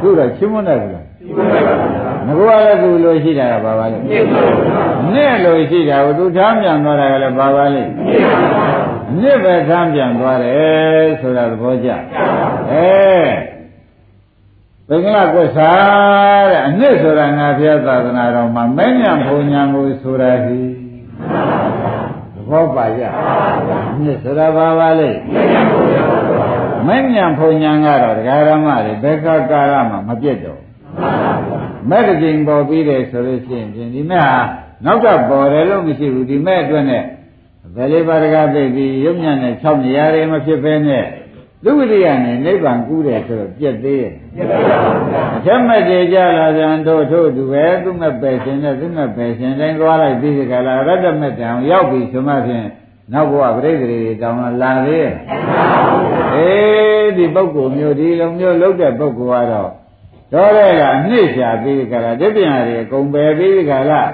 [0.01, 1.07] သူတော့ချင်းမွန်းတယ်ဘူးလား
[2.27, 3.99] မကွာလည်းသူလိုရှိတာကဘာပါလဲ
[5.13, 7.83] နှစ်လိုရှိတာကိုသူထားပြန်သွားတာကလည်းဘာပါလဲ
[9.19, 11.89] နှစ်ပဲထားပြန်သွားတယ်ဆိုတာသဘောကျ
[12.73, 12.91] အဲ
[14.89, 20.61] ဘင်္ဂလားကွစားတဲ့အနှစ်ဆိုတာငါဘုရားသာသနာတော်မှာမဉ္ဇဉ်ဘုံညာကိုဆိုတာဟိ
[22.35, 23.03] သဘောပါကြ
[24.03, 25.11] နှစ်ဆိုတာဘာပါလဲ
[26.87, 30.61] မဉ္ဇဉ်ဘုံညာကတော့ဒကာရမတွေဘယ်ကကာလမှာမပြတ်တော့
[31.89, 34.41] မဲ့တစ်ချိန်ပေါ်ပြီးတယ်ဆိုလို့ရှိရင်ဒီမဲ့ဟာ
[34.85, 37.05] နောက်ကပေါ်တယ်လို့မရှိဘူးဒီမဲ့အတွက်နဲ့
[37.75, 41.07] ဘယ်လေးပါးတကားသိပြီးရုပ်ညံ့နဲ့၆နေရာတွေမဖြစ်ဘဲနဲ့
[41.65, 52.67] လူဝိရိယနဲ့နိဗ္ဗာန်ကူးတယ်ဆိုတော့ပြည့်သေးရဲ့ပြည့်ပါဘူးအချက်မဲ့တွေကြလာကြံတို့ထို့သူပဲသူမဲ့ပယ်ရှင်နဲ့သူမဲ့ပယ်ရှင်တိုင်းသွားလိုက်ပြီးဒီကလာရတ္တမဲ့တံရောက်ပြီဆိုမှဖြင့်
[53.13, 55.13] နောက်ဘဝပြိတ္တိတွေတောင်းလာသေးရဲ့
[56.35, 59.71] အေးဒီပုဂ္ဂိုလ်မျိုးဒီလိုမျိုးလုပ်တဲ့ပုဂ္ဂိုလ်ကတော့
[60.33, 64.11] တော့တဲ့ကအနှိမ့်ရှာပြီးကြလားတပြင်းရီအကုန်ပယ်ပြီးကြလား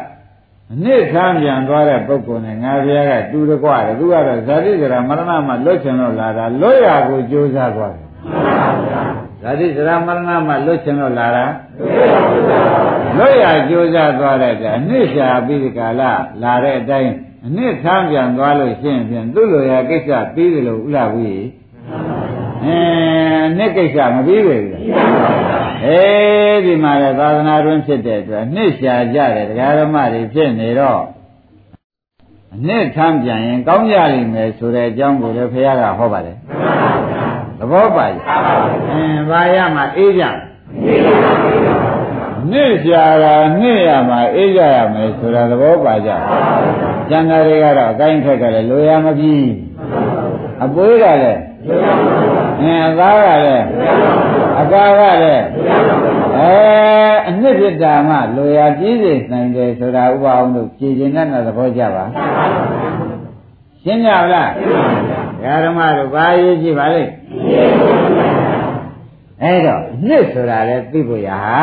[0.73, 8.07] အနစ်ဆန်းပြန်သွားတဲ့ပုဂ္ဂိုလ်နဲ့ငါဘုရားကတူတကွတယ်သူကတော့ဇာတိဇရာမရဏမှာလွတ်ချင်လို့လာတာလွတ်ရကိုကြိုးစားသွားတယ်
[9.43, 11.45] ဇာတိဇရာမရဏမှာလွတ်ချင်လို့လာတာ
[13.19, 16.03] လွတ်ရကြိုးစားသွားတဲ့ကအနစ်ရှာပြီးဒီကာလ
[16.43, 17.13] လာတဲ့အတိုင်း
[17.47, 21.45] အနစ်ဆန်းပြန်သွားလို့ရှင်းဖြင့်သူ့လိုရာကိစ္စပြီးတယ်လို့ဥလာဘူး
[22.65, 22.79] အဲ
[23.57, 26.01] နှစ်ကိစ္စမပြီးပဲဘူး အဲ
[26.65, 31.03] ဒီမှာလည်းသာသနာတွင်ဖြစ်တဲ့အတွက်နှစ်ရှာကြတယ်တရားဓမ္မတွေဖြစ်နေတော့
[32.55, 36.37] အနှစ်ထမ်းပြန်ရင်ကောင်းကြလိမ့်မယ်ဆိုတဲ့အကြောင်းကိုလည်းဘုရားကဟောပါတယ်
[37.59, 38.21] သဘောပါရဲ့
[38.91, 40.25] အင်းဘာရမှာအေးကြ
[42.51, 46.11] နှစ်ရှာတာနှစ်ရမှာအေးကြရမယ်ဆိုတာသဘောပါကြ
[47.09, 49.47] ကျန်တာတွေကတော့အကိုင်းခက်ကလည်းလိုရမပြီး
[50.65, 51.41] အပွေးကလည်း
[52.61, 53.67] အင်းအသားကလည်း
[54.59, 55.45] အကာကလည်း
[56.39, 56.53] အဲ
[57.29, 62.05] အနှစ်ပြတာမှလိုရာကြီးစေနိုင်တယ်ဆိုတာဥပအောင်လို့ကြည်ကျင်တဲ့သဘောကြပါ
[63.83, 64.51] ရှင်းကြလား
[65.65, 67.11] ဓမ္မတို့ဘာရေးကြည့်ပါလိမ့်
[69.43, 71.59] အဲ့တော့နှစ်ဆိုတာလဲသိဖို့ရဟာ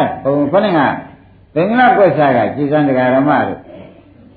[0.00, 0.80] တဲ့ဘုံခေါင်းက
[1.54, 3.58] သင်္ကလကွက်စားကကြည်စံတရားဓမ္မတို့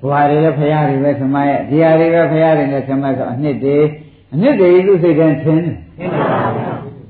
[0.04, 3.76] ဘွာတွေလည်းဖရာတွေပဲဆမရဲ့ဒီဟာတွေပဲဖရာတွေနဲ့ဆမဆိုအနှစ်တွေ
[4.34, 5.76] အနှစ်တွေသူစိတ်ထဲထင်းတယ်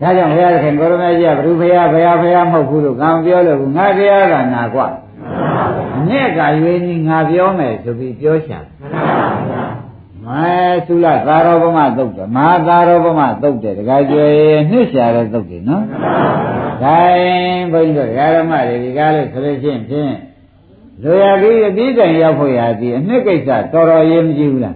[0.02, 4.88] ဒါကြောင့်ဘုရားခင်ကိုရမကြီးကဘုရားဘုရားဘုရားဘုရားမဟုတ်ဘူးလို့ကံပြောလို့ငါတရားကနာกว่า
[5.96, 8.64] အနှစ်ကရွေးကြီးငါပြောမယ်ဆိုပြီးပြောချင်
[10.26, 10.50] မဲ
[10.88, 14.28] သုလသာရောပမသုတ်တယ်မဟာသာရောပမသုတ်တယ်တခါကျွေ
[14.72, 15.84] နှစ်ရှာတဲ့သုတ်တယ်နော်
[16.84, 20.14] ဒါရင်ဘုန်းကြီးတို့ဓမ္မတွေဒီကားလို့ဆိုလို့ရှိရင်ဖြင့်
[21.04, 24.76] လူရကြီးအပြီးတိုင်ရောက်ဖို့ရသည်အနှစ်ကိစ္စတော်တော်ရေးမကြည့်ဘူးလား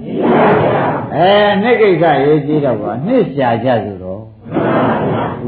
[1.15, 4.05] အဲနှစ်ကိစ္စရေးကြည့်တော့ကွာနှစ်ရှာကြဆိုတော့သူ ော့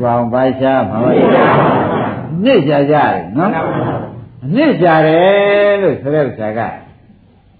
[0.05, 1.11] အောင်ပါရှားမှာပါ
[2.45, 3.53] နှစ်ရှာကြတယ်နော်
[4.45, 6.61] အနှစ်ရှာတယ်လို့ဆိုတဲ့ဥစ္စာက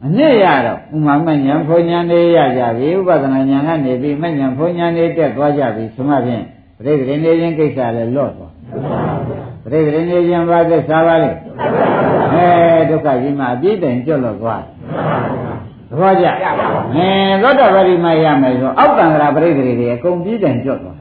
[0.05, 6.45] အနှစ်ရတော့ဥမာမဉဏ်ဘုံဉဏ်လေးရကြပြီဥပဒနာဉာဏ်ကနေပြီးမဉဏ်ဘုံဉဏ်လေးတက်သွားကြပြီဆိုမှဖြင့်
[6.79, 8.53] ပြိတ္တိနေခြင်းကိစ္စလည်းလော့သွား
[9.71, 11.31] ပြိတ္တိနေခြင်းဘာသက်သာပါလဲ
[12.33, 12.47] အဲ
[12.91, 14.63] ဒုက္ခကြီးမှအပြည့်တိုင်ကျွတ်လို့သွား
[15.91, 16.27] သဘောကျ
[16.95, 20.97] အင်းသောတာပတိမရမယ်ဆိုအောက်တန်္ဍရာပြိတ္တိတွေအကုန်ပြည့်တိုင်ကျွတ်သွား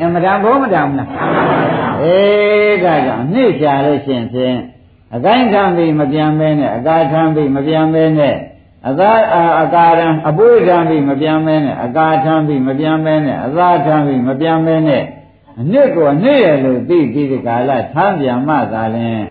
[0.00, 1.08] အမတန်ဘောမတန်ဘူးလား
[2.02, 4.56] အေးဒါကြောင့်နှိမ့်ချလို့ရှင်ဖြင့်
[5.14, 8.36] အကိုင်းခံပြီးမပြန်မဲနဲ့အကာထမ်းပြီးမပြန်မဲနဲ့
[8.88, 9.10] အသာ
[9.62, 15.02] အကာရံအပွေးထမ်းပြီးမပြန်မဲနဲ့အကာထမ်းပြီးမပြန်မဲနဲ့အသာထမ်းပြီးမပြန်မဲနဲ့
[15.60, 19.22] အနှစ်ကိုအနှစ်ရလို့သိပြီးဒီကာလထမ်းပြန်မှသာလင်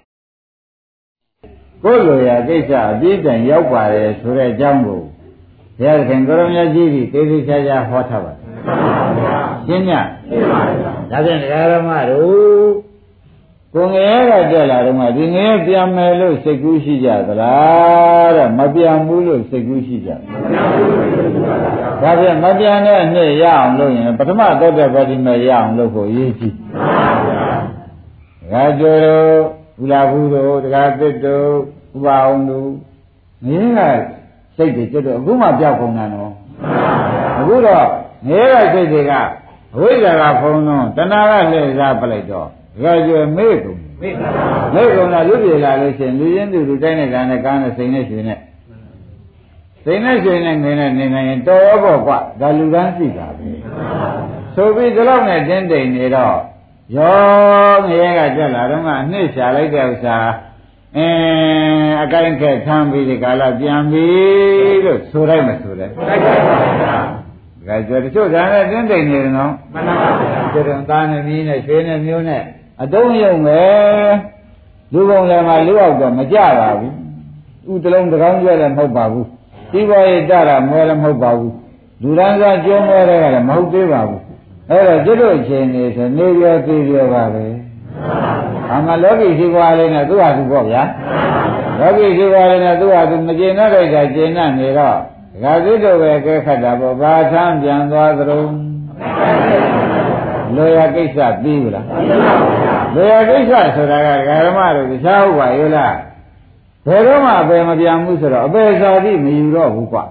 [1.84, 5.02] ကိုယ်လိုရာကိစ္စအပြည့်တိုင်ရောက်ပါတယ်ဆိုတဲ့အကြောင်းကို
[5.80, 8.93] ဘုရားခင်ကိုရမကြီးကြီးသေသေးချာချာဟောထားပါတယ်
[9.68, 9.92] ရှင်းည
[10.30, 12.72] ရှင်းပါပါဒါဖြင့်ဒကာရမတို့
[13.74, 20.10] ကိုငရဲကတက်လာတော့မှဒီငရဲပြန်မယ်လို့စိတ်ကူးရှိကြသလားတဲ့မပြန်ဘူးလို့စိတ်ကူးရှိကြ
[22.02, 26.56] ဒါဖြင့်မပြန်တဲ့အနှစ်ရအောင်လုပ်ရင်ပထမတော့တဲ့ဗတိမဲ့ရအောင်လုပ်ဖို့အရေးကြီး
[28.52, 29.28] ဒါကြိုတို့
[29.80, 31.48] ဘုလားဘူးတို့တကားသစ်တို့
[31.96, 32.70] ဥပအောင်တို့
[33.48, 36.32] ငရဲကစိတ်တွေကျွတ်တော့အခုမှပြောက်ကုန်တာနော်
[37.40, 37.86] အခုတော့
[38.30, 39.14] ငရဲကစိတ်တွေက
[39.76, 42.48] အဝိဇ္ဇာကဖုံးတော့တဏှာကလှည့်စားပလိုက်တော့
[42.80, 44.14] ကြွယ်မေ့ကုန်မေ့
[44.74, 48.40] မေ့ကုန်တာလူပြေလာလို့ရှိရင်လူရင်းသူလူတိုင်းနဲ့ကံနဲ့ကားနဲ့စိန်နဲ့ရွှေနဲ့
[49.84, 53.50] စိန်နဲ့ရွှေနဲ့ငွေနဲ့နေနိုင်ရင်တော်ရောပေါ့ကွဒါလူကန်းရှိတာပဲ
[54.56, 56.38] ဆိုပြီးဒီလောက်နဲ့တင်းတိမ်နေတော့
[56.98, 60.18] ရောငရဲကကြက်လာတော့ကအနှစ်ရှာလိုက်တဲ့ဥစ္စာ
[60.98, 64.08] အင်းအကိုင်းခက်ထမ်းပြီးဒီကာလပြန်ပြီ
[64.86, 65.90] လို့ဆိုလိုက်မဆိုတဲ့
[67.68, 70.10] ဒါကြွယ်တချို့ဒါနဲ့တင်းတိမ်နေတယ်နော်မှန်ပါပါ
[70.54, 72.44] ကျတော့သားနဲ့မြင်းနဲ့ရွှေနဲ့မျိုးနဲ့
[72.82, 73.62] အတုံးယုံပဲ
[74.94, 76.94] လူပုံလည်းမှလူအောင်တော့မကြပါဘူး
[77.72, 79.28] ဥတလုံးတကောင်းကျဲလည်းမဟုတ်ပါဘူး
[79.72, 81.54] ဒီပေါ်ရတတာမွဲလည်းမဟုတ်ပါဘူး
[82.02, 84.22] လူရန်စားကျုံးမွဲတဲ့ကလည်းမဟုတ်သေးပါဘူး
[84.70, 87.46] အဲ့တော့ကျွတ်တို့အချိန်နေဆိုနေရသေးရပါပဲ
[88.72, 90.84] အမှလောကီရှိပွားလေးနဲ့သူ့ဟာသူပေါ့ဗျာ
[91.80, 94.98] လောကီရှိပွားလေးနဲ့သူ့ဟာသူမကျေနပ်တဲ့ကကျေနပ်နေတော့
[95.44, 98.54] ဒကာသစ်တို့ပဲကဲခတ်တာပေါ့ဘာထမ်းပြန်သွားသလုံး
[100.56, 101.86] လောရကိစ္စပြီးဘူးလား
[102.96, 105.96] လောရကိစ္စဆိုတာကဓမ္မတို့တခြားဟုတ်ပါရဲ့လား
[106.88, 110.04] ဘယ်တော့မှအပေမပြန်ဘူးဆိုတော့အပေဇာတိမယူတော့ဘူးကွာ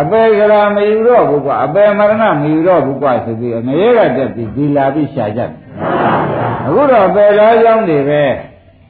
[0.00, 5.50] အပေကရာမယူတော့ဘူးကွာအပေမရဏမယူတော့ဘူးကွာဆိုပြီးငရဲကတက်ပြီးဒီလာပြီးရှာကြတယ်
[6.66, 8.22] အခုတော့အပေလားကြောင်းတွေပဲ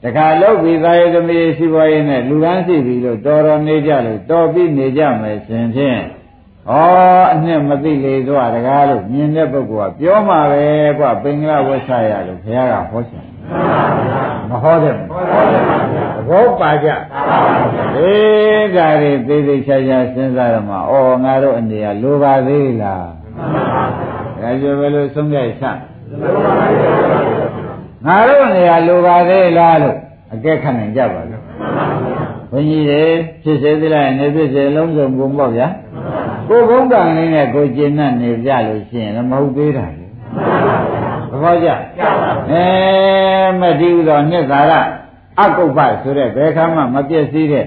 [0.03, 6.01] တခါလောက်ပြီးသားရသမီးရှိပွားရင်းနဲ့လူရန်ရှိပြီလို့တော်တော်နေကြလို့တော်ပြီးနေကြမယ်ရှင်ဖြင့်
[6.71, 6.73] ဩ
[7.33, 10.65] အနှစ်မသိလေသွားတကားလို့မြင်တဲ့ပုဂ္ဂိုလ်ကပြောမှာပဲ
[10.99, 13.25] ကွပင်္ဂလဝဆရာလို့ဘုရားကဟောချင်
[14.49, 14.99] မဟောတယ်သ
[16.29, 16.89] ဘောပါကြ
[17.97, 23.07] အေးဒါတွေသိသိချာချာစဉ်းစားရမှာဩငါတို့အနေရလိုပါသေးလား
[24.41, 25.65] ဒါကြောဘယ်လိုဆုံးဖြတ်ချ
[28.07, 29.97] ငါတို့အနေရလိုပါသေးလားလို့
[30.35, 31.43] အကဲခတ်နိုင်ကြပါလို့
[32.51, 33.03] ဘုန်းကြီးတွေ
[33.43, 35.69] ဖြစ်စေသလားနေဖြစ်စေလုံးစုံကုန်ပေါ့ဗျာ
[36.49, 40.07] ကိုယ်ကုန်းကံလေးနဲ့ကိုကျင့်နဲ့နေကြလို့ရှိရင်လည်းမဟုတ်သေးတာလေ
[41.31, 41.69] သဘောကျ
[42.51, 42.65] အဲ
[43.61, 44.73] မတိဥသောနှစ်သာရ
[45.41, 47.67] အကုပ္ပဆိုတဲ့ဘယ်ခါမှမပြည့်စည်တဲ့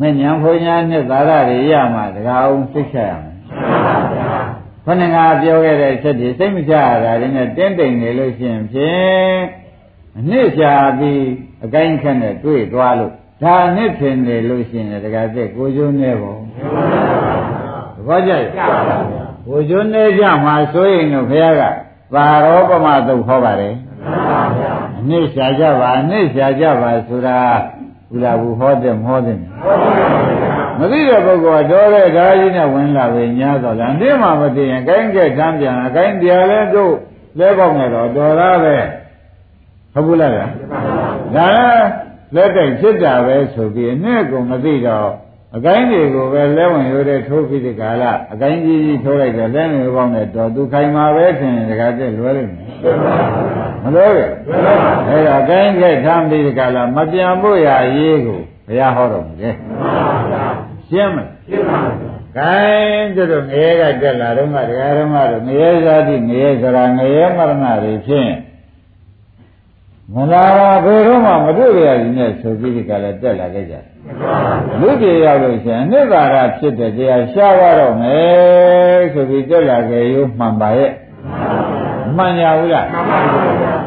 [0.00, 3.34] မဉ္ဇဉ်ဖွညာနှစ်သာရတွေရမှတကားအောင်သိချရမယ်
[4.84, 9.65] ခொနငါပြောခဲ့တဲ့အချက်တွေစိတ်မချရတာတွေနဲ့တင်းတိမ်နေလို့ရှိရင်ဖြင့်
[10.18, 11.22] အနှစ်ချာပြီး
[11.64, 16.38] အကိုင်းခက်နဲ့တွေ့သွားလို့ဒါနှစ်ထင်နေလို့ရှိရင်တကားသက်ကိုကျိုးနေပေါ့
[17.96, 18.44] သဘောကျရဲ့
[19.46, 21.62] ကိုကျိုးနေကြမှာဆိုရင်တော့ဘုရားက
[22.14, 23.74] သာရောပမသုတ်ဟောပါတယ်
[24.98, 27.38] အနှစ်ရှာကြပါအနှစ်ရှာကြပါဆိုတာ
[28.10, 29.38] ဘုရားဘူးဟောတယ်မဟောတယ်
[30.78, 36.94] မသိတဲ့ပုဂ္ဂိုလ်ကတော်တဲ့ဓာကြီးနဲ့ဝင်လာပဲညာတော့လားအင်းမှမသိရင်ကိုင်းကဲတမ်းပြန်အကိုင်းတရားလဲတို့
[37.38, 38.76] လဲပေါက်နေတော့တော်သားပဲ
[39.96, 40.46] ဟုတ်ဘူးလားဗျာ
[41.36, 41.48] ဒါ
[42.34, 45.10] လက်တိုက်ဖြစ်တာပဲဆိုပြီးအနှစ်ကိုမသိတော့
[45.56, 52.68] အကိုင်းတွေကိုပဲလဲဝင်ရိုးတဲ့ထိုးပြီးဒီကာလအကိုင်းကြီးကြီးထိုးလိုက်တော့လဲနေပေါင်းနဲ့တော့သူခိုင်မှာပဲထင်တကားတက်လွဲလိမ့်မယ်
[53.82, 54.30] မလို့ရဲ့
[55.08, 59.54] အဲ့တော့အကိုင်းကထမ်းပြီးဒီကာလမပြန်ဖို့ရရေးကိုဘုရားဟောတော်မူတယ်
[60.88, 62.06] ရှင်းမလားရှင်းပါပြီ
[62.36, 68.30] ခိုင်းတို့ငရဲကတက်လာတော့ကတရားဓမ္မတို့ငရဲဇာတိငရဲစရာငရဲမရဏတွေဖြင့်
[70.14, 70.44] မလာ
[70.84, 73.84] ဘယ်တော့မှမတွေ့ရရင်နဲ့ဆိုပြီးဒီကလည်းတက်လာခဲ့ကြတယ်
[74.80, 80.90] လူပြေရောက်လို့ရှိရင်အနိဗ္ဗာန်ဖြစ်တဲ့တရားရှားရတော့မယ်ဆိုပြီးတက်လာခဲ့ရုံမှန်ပါရဲ့
[82.16, 82.86] မှန်ရဘူးလား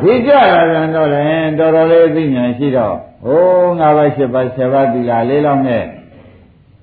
[0.02, 5.84] ဒီကြလာပြန်တော့လည်းတော်တော်လေးသိဉာဏ်ရှိတော့ဟိုးငါးပါးရှစ်ပါးဆယ်ပါးသီလလေးလောက်နဲ့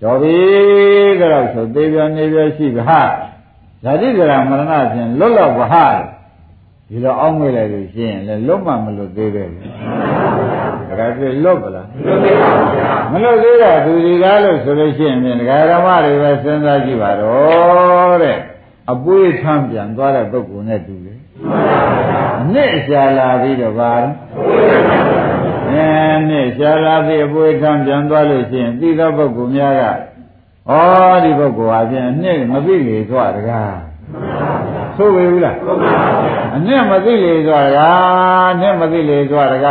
[0.03, 0.37] တော်ပြီ
[1.20, 3.01] ကတော့ဆိုသေးပြောနေပြောရှိပြီဟာ
[3.85, 5.85] ဇာတိကရမရဏဖြင့်လွတ်လောက်ပါဟာ
[6.88, 9.61] ဒီလိုအောင်းမိလိုက်လို့ရှိရင်လည်းလွတ်မှမလွတ်သေးပဲဒါ
[10.99, 18.38] ကြပြလွတ်ပလားလွတ်သေးပါဗျာမလွတ်သေးတော့သူဒီကားလို့ဆိုလို့ရှိရင်ဖြင့်ဒကာဓမ္မတွေပဲစဉ်းစားကြည့်ပါတော့တဲ့
[18.92, 21.18] အပွေးထမ်းပြန်သွားတဲ့ပုဂ္ဂိုလ်နဲ့တူတယ်
[22.40, 23.92] အနှစ်ရှာလာပြီးတော့ပါ
[25.70, 25.87] အဲ
[26.29, 30.72] နှစ်ရှာလာပြီးအပွေးထမ်းပြန်သွားလို့ရှိရင်သိသောပုဂ္ဂိုလ်များကဩ
[31.25, 33.77] ဒီပုဂ္ဂိုလ်ဟာဖြင့်အနှစ်မသိလေသွားတကား
[34.96, 35.56] ဆိုဝေဘူးလား
[36.56, 37.80] အနဲ့မသိလေဆိုတာက
[38.52, 39.66] အနဲ့မသိလေဆိုတာက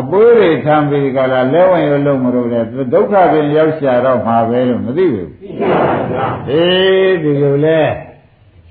[0.00, 2.60] အပွေးတွေထမ်းပြီးကြလားလဲဝင်ရလို့မလို့လေ
[2.92, 7.80] ဒုက္ခပင်ရောက်ရှာတော့မှာပဲလို့မသိဘူးသိပါဗျာအေးဒီလိုလဲ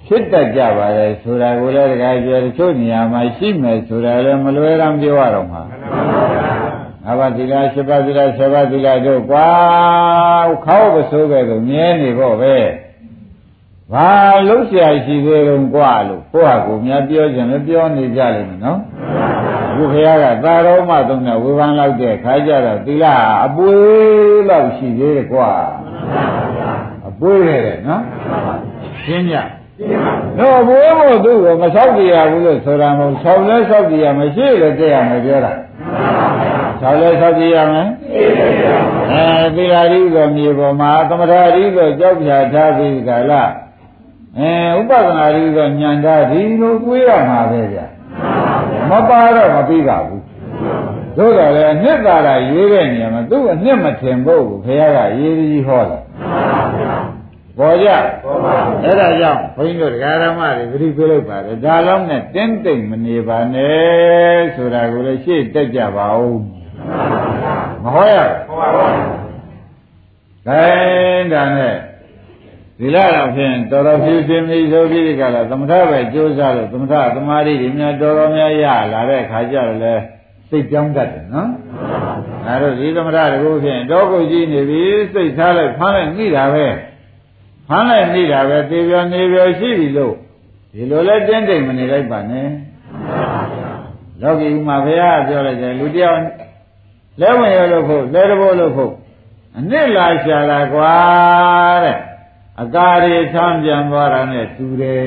[0.08, 5.62] ဖြစ်တတ်ကြပါလေဆိုတာကိုလည်းတခါပြောတချို့နေရာမှာရှိမယ်ဆိုတာလည်းမလွယ်ရမ်းပြောရတော့မှာ
[7.06, 9.50] ငါးပါးသီလ၈ပါးသီလ၁၀ပါးသီလတို့ကွာ
[10.66, 12.56] ခေါက်ပစိုးပဲဆိုမြဲနေဖို့ပဲ
[13.93, 14.11] ဘာ
[14.49, 18.81] လုံးเสียရှိသေးလုံးกว่าလို့ကိုယ့်ဟာကိုယ်များပြောကြတယ်ပြောနေကြလိမ့်မယ်နော်
[19.71, 23.05] အခုခရကသာရောမသုံးတဲ့ဝေဖန်လောက်တဲ့ခါကြတော့သီလ
[23.47, 25.53] အပွေးလောက်ရှိသေးတယ်กว่า
[27.09, 28.03] အပွေးရတယ်နော်
[29.03, 29.37] ရှင်းကြ
[30.39, 35.53] တော့ဘိုးမို့သူ့ကိုမဆောက်ကြရဘူးလို့ဆိုတာမဟုတ်ဆောက်လဲဆောက်ကြရမရှိလို့တဲ့ရမယ်ပြောတာ
[36.81, 37.89] ဆောက်လဲဆောက်ကြရမယ်
[39.13, 43.51] အဲသီလရီကိုမြေပေါ်မှာသမထရီကိုကြောက်ဖြာထားပြီးကြလား
[44.40, 47.86] အဲဥပဒနာရီဆိုညံတာဒီလိုတွေးရမှာပဲဗျာ
[48.90, 50.22] မပါတော့မပြီးပါဘူး
[51.18, 56.02] သို့တော်လည်းအနှစ်သာရရေးတဲ့နေရာမှာသူ့အနှစ်မထင်ဖို့ကိုဘုရားကရေးကြီးဟောတယ်
[57.58, 57.88] ပေါ်ကြ
[58.84, 66.40] အဲ့ဒါကြောင့်ဘုန်းကြီးတို့ဒကာရမတွေသတိပြုလိုက်ပါတယ်ဒါလုံးနဲ့တင်းတိမ်မနေပါနဲ့ဆိုတာကိုလည်းရှေ့တက်ကြပါဦး
[67.84, 68.86] မဟောရဘူးဟောပါဘူး
[70.48, 71.76] ခိုင်းဒါနဲ့
[72.84, 79.94] ဒီလာတော့ဖြင့်တော်တော်ဖြူဖြူမိဆိုပြီးဒီကလာသမထပဲကြိုးစားလို့သမထသမာဓိတွေများတော်တော်များရလာတဲ့ခါကျတော့လေ
[80.50, 81.50] စိတ်ကြောင်းတတ်တယ်နော်
[82.48, 84.82] အဲတော့ဒီသမထတကူဖြင့်တောကိုကြီးနေပြီ
[85.14, 86.68] စိတ်ထားလိုက်ဖမ်းလိုက်မိတာပဲ
[87.68, 90.14] ဖမ်းလိုက်မိတာပဲသေပြောနေပြောရှိပြီလို့
[90.74, 92.48] ဒီလိုလဲတင်းတိမ်မနေလိုက်ပါနဲ့
[94.22, 96.20] လောကီမှာဘုရားပြောလိုက်တယ်လူတယောက်
[97.22, 98.94] လဲဝင်ရလို့ဖို့လဲတဘောလို့ဖို့
[99.58, 100.94] အနစ်လာရှာလာကွာ
[101.86, 101.98] တဲ့
[102.60, 105.04] အကာရီဆမ်းပြန်သွားတာနဲ့တူတယ်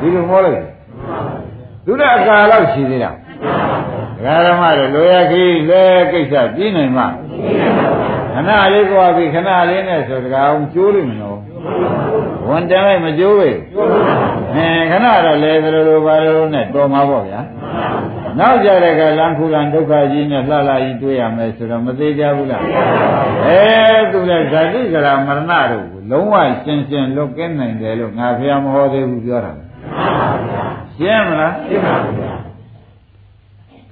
[0.00, 0.64] ဒီလိုဟောလိုက်
[1.84, 3.10] သူကအကာလောက်ရှိသေးတာ
[4.16, 7.06] ဒကာဓမ္မတို့လိုရခီးလဲကိစ္စပြီးနိုင်မှာ
[8.34, 11.38] ခဏလေးကြွားပြီးခဏလေးနဲ့ဆိုတကာအောင်ကျိုးလိမ့်မလို့
[12.48, 13.50] ဝန်တမ်းလိုက်မကျိုးပဲ
[14.54, 17.40] အဲခဏတော့လဲသလိုလိုပါလို့နဲ့တော်မှာပေါ့ဗျာ
[18.38, 22.62] နောက်ကြတဲ့ကလမ်းခုလန်ဒုက္ခကြီးနဲ့လှလှကြီးတွေ့ရမယ်ဆိုတော့မသေးကြဘူးလား
[23.46, 23.60] အဲ
[24.12, 29.52] သူလည်းဇာတိကရာမရဏတို့ကိုလုံးဝရှင်းရှင်းလွတ်ကင်းနိုင်တယ်လို့ငါဖျားမဟောသေးဘူးပြောတာ
[30.96, 32.32] ရှင်းမလားရှင်းပါဗျာ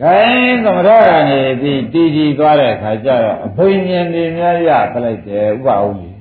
[0.02, 6.16] ခိုင်းသမထကနေပြီးတည်ကြည်သွားတဲ့အခါကျတော့အဘိညာဉ်တွေများရပလိုက်တယ်ဥပအောင်ကြီး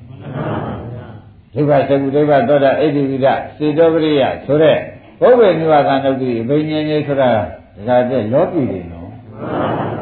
[1.54, 3.28] ဒုက္ခသကုဒုက္ခသောတာဣတိဝိဒ
[3.58, 4.78] စေတောပရိယဆိုတဲ့
[5.22, 7.32] ဘုဗ္ဗေနိဝါဒနုတ်တိအဘိညာဉ်တွေဆိုတာ
[7.88, 9.10] ဒါကတည်းလောကီတွေနော်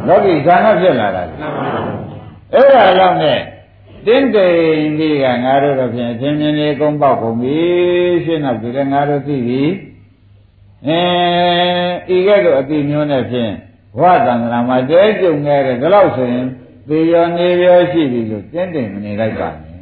[0.07, 1.35] လောကီဇာနာဖြစ်လာတာလေ
[2.53, 3.39] အဲ့ဒါလောက်နဲ့
[4.05, 7.57] တင်းတိန်ကြီးကငါတို့တော့ဖြင့်အချင်းချင်းလေးကုန်းပေါက်ကုန်ပြီ
[8.25, 9.63] ရှင်းတော့ဒီကငါတို့သိပြီ
[10.87, 10.99] အဲ
[12.15, 13.51] ဤကဲ့သို့အတိမျိုးနဲ့ဖြင့်
[13.99, 16.45] ဘဝတန်ត្រာမှာတဲကြုံခဲ့တဲ့ဒါလို့ဆိုရင်
[16.89, 19.81] သေရောနေရောရှိပြီလို့တင်းတိန်မနေလိုက်ပါနဲ့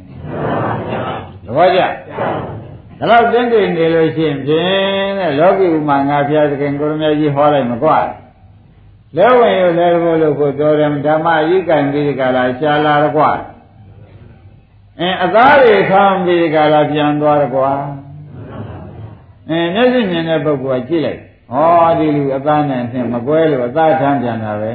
[1.44, 1.80] သဘောကျ
[2.98, 7.98] ဒါတော့တင်းတိန်နေလို့ရှိရင်ဖြင့်တဲ့လောကီဥမာငါဖျားသခင်ကိုရမကြီးဟောလိုက်မကွာ
[9.16, 13.30] လဲဝင်ရလဲဘို့လို့ကိုတော်တယ်ဓမ္မဤကံပြီးကြလားရှားလာတော့ကွာ
[15.00, 17.70] အဲအသားတွေခံပြီးကြလားပြန်သွားတော့ကွာ
[19.48, 24.72] အဲမျက်စိမြင်တဲ့ပုဂ္ဂိုလ်ကကြည့်လိုက်ဟောဒီလူအသားနဲ့ဖြင့်မကွဲလို့အသားထမ်းပြန်တာပဲ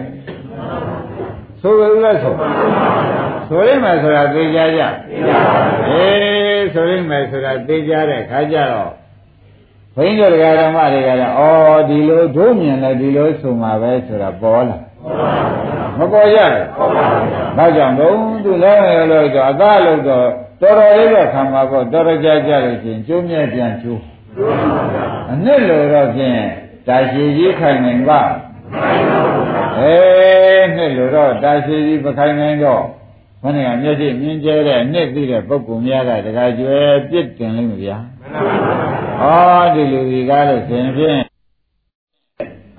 [1.62, 2.34] ဆိုရဦးလားဆို
[3.50, 4.82] ဆိုရမယ်ဆိုတာသိကြကြ
[5.88, 8.91] အေးဆိုရမယ်ဆိုတာသိကြတဲ့ခါကျတော့
[9.95, 11.41] ဘိန်းတို့ဓမ္မတွေကလည်းဩ
[11.89, 14.78] ဒီလိုဒုမြင်လဲဒီလိုဆိုမှာပဲဆိုတာပေါ်လာ
[15.97, 16.93] မပေါ်ရဘူး
[17.58, 20.28] ဘာကြောင့်တော့သူလည်းလို့ဆိုအသားလို့တော့
[20.62, 24.02] တော်တော်လေးတော့ခံမှာပေါ့တော်တော်ကြာကြာလို့ရှိရင်ကျိုးမြဲပြန်ကျိုး
[25.32, 26.39] အနစ်လို့တော့ဖြင့်
[26.88, 28.21] တာရှိကြီးခိုင်နိုင်ပါ
[29.79, 32.84] အေးနှစ်လို့တော့တာရှိကြီးမခိုင်နိုင်တော့
[33.41, 36.79] ခဏကမျက်စိမြင်ကျဲတဲ့နှစ်သိတဲ့ပုဂ္ဂိုလ်များကတခါကျွဲ
[37.10, 37.97] ပြစ်တင်လိမ့်မဗျာ
[39.21, 41.21] ဟောဒီလူကြီးကားလို့ရှင်ဖြင့်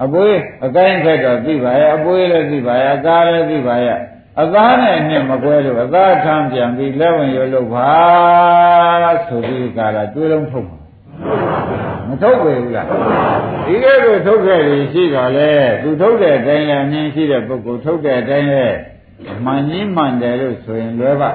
[0.03, 3.99] အပွေးအကိုင်းခက်တော့သိပါရဲ့အပွေးလည်းသိပါရဲ့အကားလည်းသိပါရဲ့
[4.41, 7.93] အသားနဲ့နှစ်မကွဲလို့အသားထမ်းပြန်ပြီးလက်ဝင်ရလို့ပါ
[9.27, 10.77] ဆိုပြီးကာလာတွေးလုံးထုတ်ပါ
[12.13, 12.87] မထုတ်ပေဘူးလား
[13.67, 15.51] ဒီကဲကိုထုတ်ခဲ့ရင်ရှိတော့လေ
[15.83, 18.77] သူထုတ်တဲ့အတိုင်းလည်းမြင်ရှိတဲ့ပုဂ္ဂိုလ်ထုတ်တဲ့အတိုင်းလည်း
[19.45, 21.31] မှန်ကြီးမှန်တယ်လို့ဆိုရင်လွယ်ပါ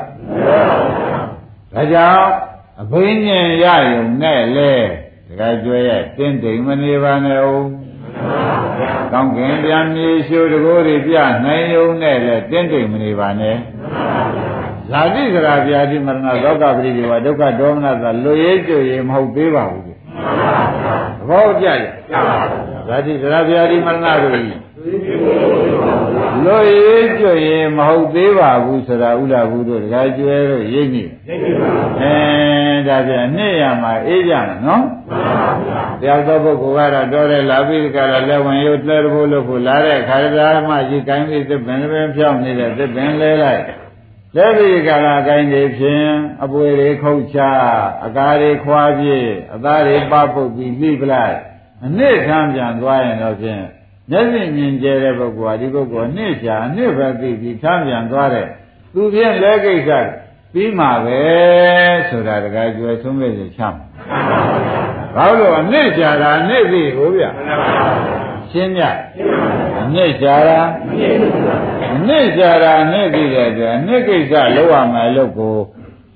[1.73, 2.27] ဒါကြောင့်
[2.81, 4.71] အဘိညာဉ်ရယုံနဲ့လေ
[5.27, 7.65] တခါကျွဲရဲ့တင်းတိမ်မနေပါနဲ့ဦး
[9.11, 13.55] ကောင်းကင်ပြန်မြေရှိုးတကိုးတွေပြနိုင်ယုံနဲ့လေတင်းတိမ်မနေပါနဲ့
[14.91, 19.86] ဇာတိစရာဗျာတိမရဏသောကပရိဒီဝဒုက္ခဒေါမနသာလွရေးကြွရေးမဟုတ်သေးပါဘူး
[20.17, 21.79] သဘောကျရဲ့
[22.87, 24.67] ဇာတိစရာဗျာတိမရဏတို့
[26.45, 31.03] လွရေးကြွရေးမဟုတ်သေးပါဘူးဆိုတာဥလာဘူးတို့တခါကျွဲတို့ရိပ်မိ
[32.01, 32.15] အဲ
[32.87, 34.83] ဒါပြန်နှစ်ရမှာအေးကြမယ်နော်
[36.01, 43.61] တယောက်သောပုဂ္ဂိုလ်ကတော့တော်တယ်လာပြီးကြတော့လက်ဝင်ရုပ်လဲဖို့လို့ဖို့လာတဲ့ခါရသာမှကြီးကိုင်းပြီးသစ်ပင်ပင်ဖြောင်းနေတဲ့သစ်ပင်လဲလိုက်
[44.37, 46.07] လက်ပြီးကြလာကိုင်းနေဖြင့်
[46.43, 47.39] အပွေတွေခုတ်ချ
[48.05, 51.35] အကားတွေခွာပြည့်အသားတွေပပုတ်ပြီးလိပလိုက်
[51.85, 53.63] အနစ်ထမ်းပြန်သွားရင်တော့ဖြင့်
[54.11, 58.47] မျက်စိမြင်ကျဲတဲ့ပုဂ္ဂိုလ်ဟာဒီပုဂ္ဂိုလ်အနှစ်ချာအနှစ်ပဲသိပြီးထမ်းပြန်သွားတဲ့
[58.93, 59.89] သူဖြင့်လဲကိစ္စ
[60.53, 61.19] ပြီးမှာပဲ
[62.09, 63.77] ဆိုတာတကယ်ကျွယ်ဆုံးမဲ့ချမ်း
[65.15, 67.23] ဘာလို့အနှစ်ချာတာအနှစ်သိကိုဗျ
[68.51, 68.83] ရှင်းပြ
[69.36, 69.36] အ
[69.93, 70.59] နှစ်ချာတာ
[71.93, 75.57] အနှစ်ချာတာအနှစ်သိတဲ့အတွက်အနှစ်ကိစ္စလောက်ရမယ်လို့ကို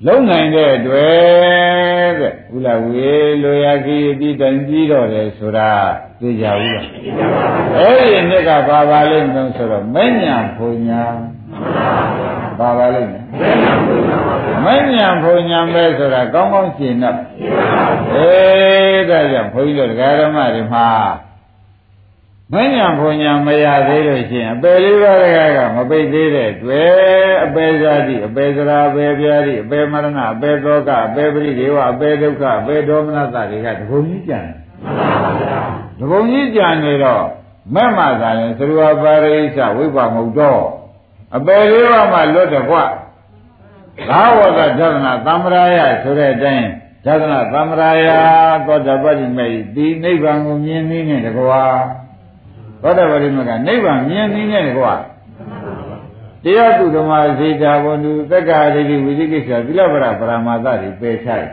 [0.06, 3.12] လုံးနိုင်တဲ့အတွက်တဲ့ဥလာဝေ
[3.44, 5.72] လိုရာကြီးအပြီးတိုင်ပြီးတော့လေဆိုတာ
[6.20, 6.86] သိကြဘူးလား
[7.76, 11.04] အဲ့ဒီနှစ်ကဘာပါလိမ့်မလို့ဆိုတော့မဉ္ဇဉ်ဘုံညာ
[12.60, 13.12] ဘာပါလိမ့်
[14.66, 17.18] မဉ္ဇဉ်ဘုံညာပဲဆိုတာကောင်းကောင်းရှင်းတော့
[18.16, 20.88] အေးဒါကြောင့်ဘုန်းကြီးတို့တရားဓမ္မတွေမှာ
[22.54, 25.20] မဉ္ဇဉ်ဘုံညာမရသေးလို့ရှိရင်အပယ်လေးပါး
[25.58, 34.56] ကမပိတ်သေးတဲ့တွေ့အပယ်ဇာတိအပယ်ဇရာအပယ်ပြာတိအပယ်မရဏအပယ်သောကအပယ်ပရိဒေဝအပယ်ဒုက္ခအပယ်ဒေါမနတတွေကတဘုံကြီးကြံတယ်
[36.00, 37.26] တဘုံကြီးကြံနေတော့
[37.74, 40.64] မဲ့မှသာရင်သရဝပါရိစ္ဆဝိပ္ပမုတ်တော့
[41.36, 42.78] အပယ်လေးပါးမှလွတ်တယ်ကွ
[44.10, 46.68] ဘာဝကဒသနာသံ္မရာယဆိုတဲ့အတိုင်း
[47.06, 48.08] ဒသနာသံ္မရာယ
[48.68, 51.64] သောတပတ္တိမေဒီနိဗ္ဗာန်ကိုမြင်နေတယ်ကွာ
[52.82, 54.94] သောတပတိမကနိဗ္ဗာန်မြင်နေတယ်ကွာ
[56.44, 61.48] တရားသူဓမ္မစေတာဘုံသူသက္ကာရိတိဝိသိကိစ္စသီလပရပရမာသတွေပယ်ချိုက်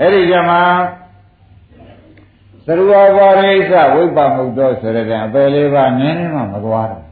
[0.00, 0.62] အဲ့ဒီကြမှာ
[2.66, 7.04] သရဝဘာရိသဝိပ္ပမုတ်တော်ဆိုတဲ့အပယ်လေးပါနည်းနည်းမှမသွားတော့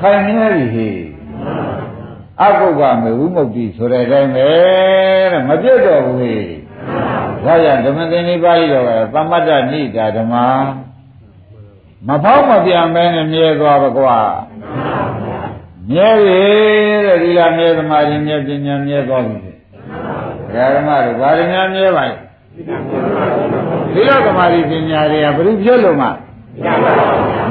[0.00, 0.96] ခိုင်နေပြီဟေ့
[2.42, 4.48] အကုက္ကမေဝိမုတ်တိဆိုတဲ့အတိုင်းပဲ
[5.32, 6.40] တဲ့မပြတ်တော့ဘူးဟေ့
[7.44, 10.34] ဒါကြောင့်ဓမ္မသင်္နိပါဠိတော်ကသမ္မတ္တနိတာဓမ္မ
[12.08, 14.18] မဖောက်မပြန်မဲနဲ့မြဲသွားပါကွာ
[15.90, 16.40] မြဲပြီ
[17.04, 19.36] တဲ့ဒီလားမြဲသမာဓိမြဲပညာမြဲသွားပြီ
[20.52, 22.16] ဓမ္မတို့ဘာတွေများမြဲပါလဲ
[23.94, 26.08] ဒီလားသမာဓိပညာတွေကဘယ်လိုဖြစ်လို့မှ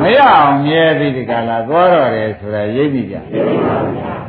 [0.01, 3.15] မရအောင်မြဲပြီးဒီကလာသွားတော့တယ်ဆိုတာရိပ်ပြီးကြ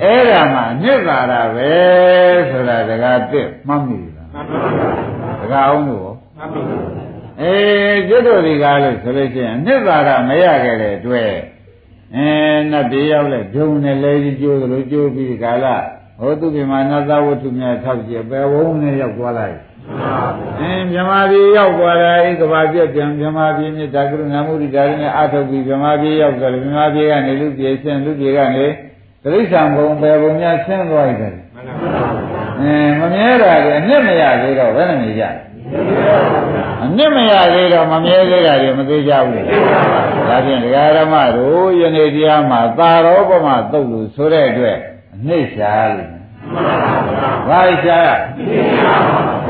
[0.03, 1.72] အဲ့ဒါမှမြစ်သာတာပဲ
[2.51, 4.29] ဆိုတာတကားတစ်မှတ်မိလား
[5.41, 6.11] တကားအောင်လို့
[7.41, 11.32] အေးကျွတ်တို့ဒီကားလို့ဆိုလို့ရှိရင်မြစ်သာတာမရခဲ့တဲ့အတွက်
[12.16, 12.28] အဲ
[12.70, 15.66] နတ်ပြေရောက်လဲဂျုံနဲ့လဲကြီးကျိုးသလိုကျိုးပြီးဒီကာလ
[16.20, 19.57] ဟောသူပြမနသဝတ္ထုများထောက်ကြည့်ပဲဝုန်းနဲ့ရောက်သွားလိုက်
[20.61, 28.66] အင်းမြမပြည်ရောက်သွားတယ်ကဘာပြက်ပြန်မြမပြည်မြတ်တာကရုဏာမုဒိတာရင်းနဲ့အထုတ်ပြီးမြမပြည်ရောက်တယ်မြမပြည်ကနေလူပြေဆင်းလူပြေကနေ
[29.22, 31.34] တိရစ္ဆာန်ဘုံပဲဘုံများဆင်းသွားတယ်
[32.61, 35.24] အင်းမမြဲတာလေအနှစ်မရသေးတော့ဘယ်နဲ့နေကြ
[36.83, 39.45] အနှစ်မရသေးတော့မမြဲသေးတာတွေမသေးကြဘူး
[40.29, 44.79] ဒါဖြင့်ဒကာရမတို့ယနေ့တရားမှာသာရောပမသုတ်လို့ဆိုတဲ့အတွက်
[45.14, 46.11] အနှစ်ရှာလို့
[47.49, 48.01] ဘာရှာ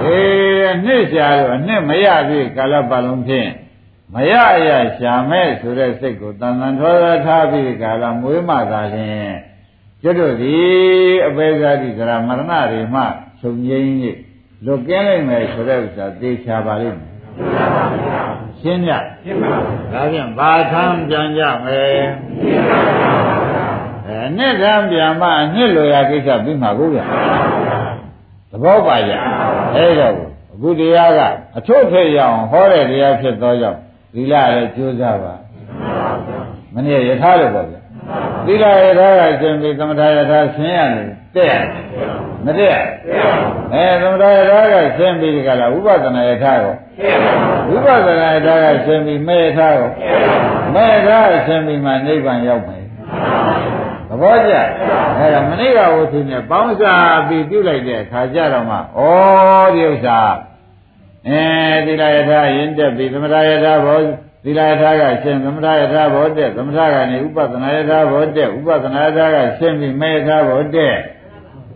[0.02, 3.48] အေးအနှစ်ရှာလို့အနှစ်မရသေးကာလပတ်လုံးဖြင့်
[4.14, 4.32] မရ
[4.68, 9.34] ရရှာမဲ့ဆိုတဲ့စိတ်ကိုတန်တန်ထောသာထားပြီးကာလမွေးမှသာလျှင်
[10.02, 12.42] ကျွတ်တို့သည်အပေဇာတိကရာမရဏ
[12.72, 13.02] တွေမှ
[13.40, 13.94] ချုပ်ငိမ့်၍
[14.64, 17.10] လွတ်ကင်းနိုင်မယ်ဆိုတဲ့ဥစ္စာသိချပါလိမ့်မယ်
[18.60, 18.92] ရှင်းကြ
[19.22, 19.50] ရှင်းပါ
[19.92, 22.00] ဒါဖြင့်ဘာသံပြန်ကြမယ်
[24.06, 27.00] အဲနှစ်သံပြန်မှအနှစ်လိုရာကိစ္စပြီးမှာကိုဗျ
[28.50, 29.12] သဘောပါကြ
[29.74, 31.20] အဲဒါကိုအခုတရားက
[31.56, 33.78] အထုတ်ဖြစ်ရအောင်ဟောတဲ့တရားဖြစ်သောကြောင့်
[34.14, 35.34] သီလလည်းကြိုးစားပါ
[36.74, 37.76] မနေ့ယထာလို့ပေါ့ဗျ
[38.46, 41.62] သီလယထာကရှင်ပြီးသမထယထာဆင်းရတယ်တဲ့
[42.44, 42.76] မတဲ့
[43.74, 46.74] အဲသမထယထာကဆင်းပြီးဒီကလာဥပဒနာယထာကို
[47.68, 49.90] ဝိပဿနာယထာကဆင်းပြီးမေယထာကို
[50.74, 52.84] မေယထာကဆင်းပြီးမှနိဗ္ဗာန်ရောက်မယ်
[54.08, 54.54] သဘောကျ
[55.18, 58.80] အဲဒါမနေ့ကဝုသူနဲ့ပေါင်းစားပြီးပြုလိုက်တဲ့အခါကျတော့မှဩ
[59.74, 60.20] ဒီဥစ္စာ
[61.28, 61.42] အဲ
[61.86, 63.98] ဒီလာယထာယဉ်တက်ပြီးသမထယထာဘော
[64.48, 70.96] သီလယထာကရှင်သမထယထာဘောတက်သမထကနေဥပဒနာယထာဘောတက်ဥပဒနာယထာကရှင်ပြီးမေယထာဘောတက်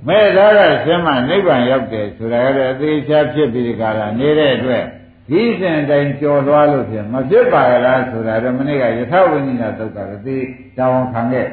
[0.06, 4.84] မေယထာကရှင်မှနိဗ္ဗာန်ရောက်တယ်ဆိုတာလည်းအသေးချာဖြစ်ပြီးဒီကရာနေတဲ့အတွက်
[5.28, 10.36] ဒီစဉ်တိုင်းကြော်သွားလို့ဖြစ်မဖြစ်ပါလားဆိုတာတော့မနေ့ကယထာဝိနိနာသုတ်ကလည်းသိ
[10.78, 11.46] တောင်းခံခဲ့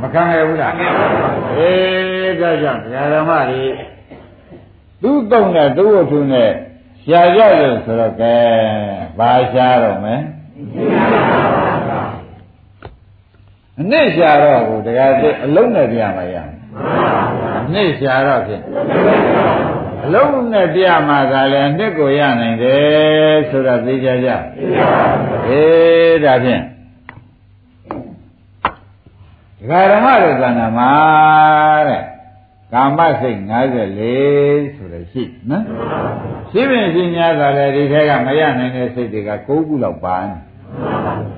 [0.00, 0.74] မခံခဲ့ဘူးလား
[1.58, 2.80] အေးဒါကြောင့်
[3.14, 3.62] ဓမ္မတွေ
[5.02, 6.50] သူ့တုံနဲ့သူ့ဝတ္ထုနဲ့
[7.06, 8.34] ရှားကြလို့ဆိုတော့ကဲ
[9.18, 10.20] ဘာရှားတော့မယ်
[13.80, 16.36] အနစ်ရှားတော့ကိုတရားသိအလုံးနဲ့ပြမှာရ
[17.66, 18.62] အနစ်ရှားတော့ဖြင့်
[20.04, 24.28] အလုံးနဲ့ပြမှာကလည်းအနစ်ကိုရနိုင်တယ်ဆိုတော့သိကြကြ
[25.48, 26.62] အေးဒါဖြင့်
[29.58, 30.90] ဒကာဓမ္မတို့ကဏ္ဍမှာ
[31.88, 32.02] တဲ့
[32.74, 35.64] ကာမစိတ်54ဆိုတဲ့ရှိနော်
[36.50, 40.34] ရှိပင်ရှိများသာလည်းဒီထဲကမရနိုင်တဲ့စိတ်တွေက9ခုလောက်ပါနေ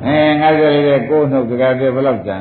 [0.05, 2.39] အဲ54တဲ့ကိုယ်နှုတ်တကယ်ပြဘယ်လောက်ကြံ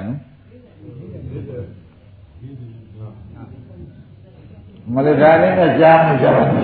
[4.94, 6.58] မလဒါလေးနဲ့ကြားမှုကြပါဟမ်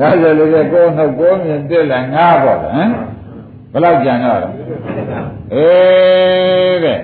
[0.00, 2.90] 54တဲ့ကိုယ်နှုတ်ကိုမြင်တက်လာ9ပေါ့ဟမ်
[3.72, 4.40] ဘယ်လောက်ကြံတော့
[5.54, 6.98] အေးတဲ့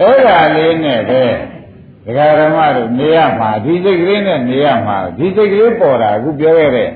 [0.00, 1.22] အဲ့ဒါလေးနဲ့ပဲ
[2.06, 6.90] ဒကာဓမ္မတို့နေရမှာဒီစိတ်ကလေးနဲ့နေရမှာဒီစိတ်ကလေးပေါ်တာအခုပြောခဲ့တဲ့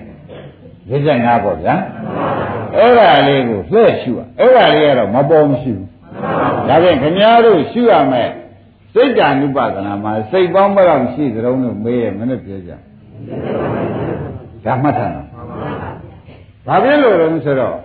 [0.91, 1.75] 55ပေါ့ဗျာ
[2.77, 5.89] အဲ့ဒါလေးကိုလှည့်ရှုရအဲ့ဒါလေးကတော့မပေါ်မရှိဘူး
[6.69, 8.31] ဒါဖြင့်ခင်ဗျားတို့ရှုရမယ်
[8.95, 12.73] စိတ်ဓာနုပဒနာမှာစိတ်ပေါင်းဘယ်လောက်ရှိသတုံးလို့မေးရမနဲ့ပြောကြ
[14.65, 15.27] ဒါမှတ်ထားတော့
[16.67, 17.77] ဘာဖြစ်လို့လဲဆိုတော့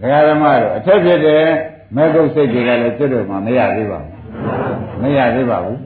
[0.00, 1.42] ဒကာဓမ္မတို့အထက်ဖြစ်တဲ့
[1.96, 4.12] မေဂုတ်စိတ်တွေကလည်းကျွတ်တော့မှမရသေးပါဘူး
[5.02, 5.78] မရသေးပါဘူး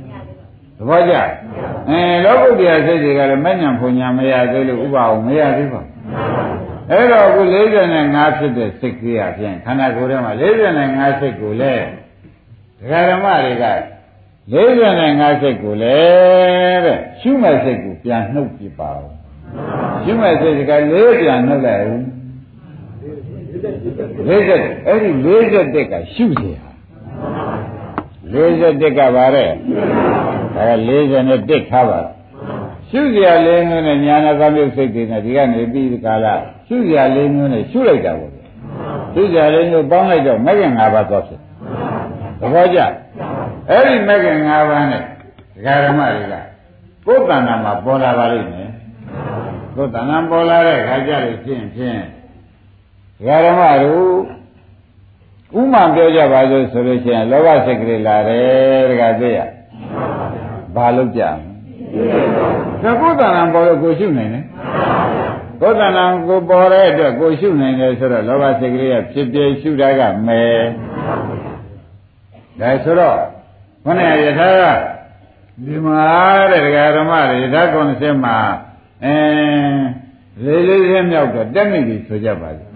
[0.77, 1.15] သဘောကျ
[1.89, 5.93] အဲလောကုတ္တရာစိတ်တွေကလည်းမညံဖုန်ညာမရသေးလို့ဥပအောင်မရသေးပါဘူး
[6.91, 7.41] အဲ့တော့အခု
[7.89, 11.85] 45ဖြစ်တဲ့စိတ်ကြီးအပြင်ခန္ဓာကိုယ်ထဲမှာ45စိတ်ကိုလည်း
[12.79, 13.65] ဒကာဓမ္မတွေက
[14.53, 19.09] 45စိတ်ကိုလည်းတဲ့ရှုမဲ့စိတ်ကိုပြန်နှုတ်ပြပါဦး
[20.03, 21.99] ရှုမဲ့စိတ်ကလေးပြန်နှုတ်လိုက်ဦး
[24.29, 25.11] 40အဲ့ဒီ
[25.49, 26.57] 41ကရှုเสีย
[28.32, 29.50] 41ကပါတဲ့
[30.58, 30.70] အဲ
[31.20, 32.00] 41ခါပါ
[32.90, 36.26] ရှုစရာလေးမျိုးနဲ့ညာနာသမုတ်စိတ်တွေနဲ့ဒီကနေပြီးကာလ
[36.66, 38.32] ရှုစရာလေးမျိုးနဲ့ရှုလိုက်တာပေါ့
[39.14, 41.40] ရှုစရာလေးမျိုးပေါင်းလိုက်တော့မဂ္ဂင်၅ပါးသွားဖြစ်
[42.40, 42.78] သဘောကျ
[43.68, 45.04] အဲ့ဒီမဂ္ဂင်၅ပါးနဲ့ဒ
[45.64, 46.34] ကာရမတွေက
[47.06, 48.70] ကိုယ်တဏ္ဍာမှာပေါ်လာပါလိမ့်မယ်
[49.74, 52.00] ကိုယ်တဏ္ဍာပေါ်လာတဲ့ခါကျလို့ဖြင့်ဖြင့်
[53.18, 54.12] ဒကာရမတို့
[55.56, 59.38] ဥမာပြောကြပါစို့ဆိုလို့ရှိရင်လောဘစိတ်ကလေးလာတယ်တခါသိရ
[60.74, 61.22] ဘာလို့ကြ
[62.82, 64.44] မလဲကုသနာပေါ်လို့ကိုရှုနိုင်တယ်
[65.60, 70.60] ကုသနာကိုပေါ်တဲ့အတွက်ကိုရှုနိုင်တယ်ဆိုတော့လောဘစိတ်ကလေးကဖြစ်ပြရှုတာကမယ်
[72.60, 73.18] ဒါဆိုတော့
[73.84, 74.62] ခொနဲ့ယထာက
[75.64, 76.04] ဒီမှာ
[76.50, 78.36] တဲ့ဒကာဓမ္မတွေယထာကုံစက်မှာ
[79.04, 79.16] အဲ
[80.44, 82.68] လေးလေးလေးမြောက်တော့တက်မိပြီဆိုကြပါစို့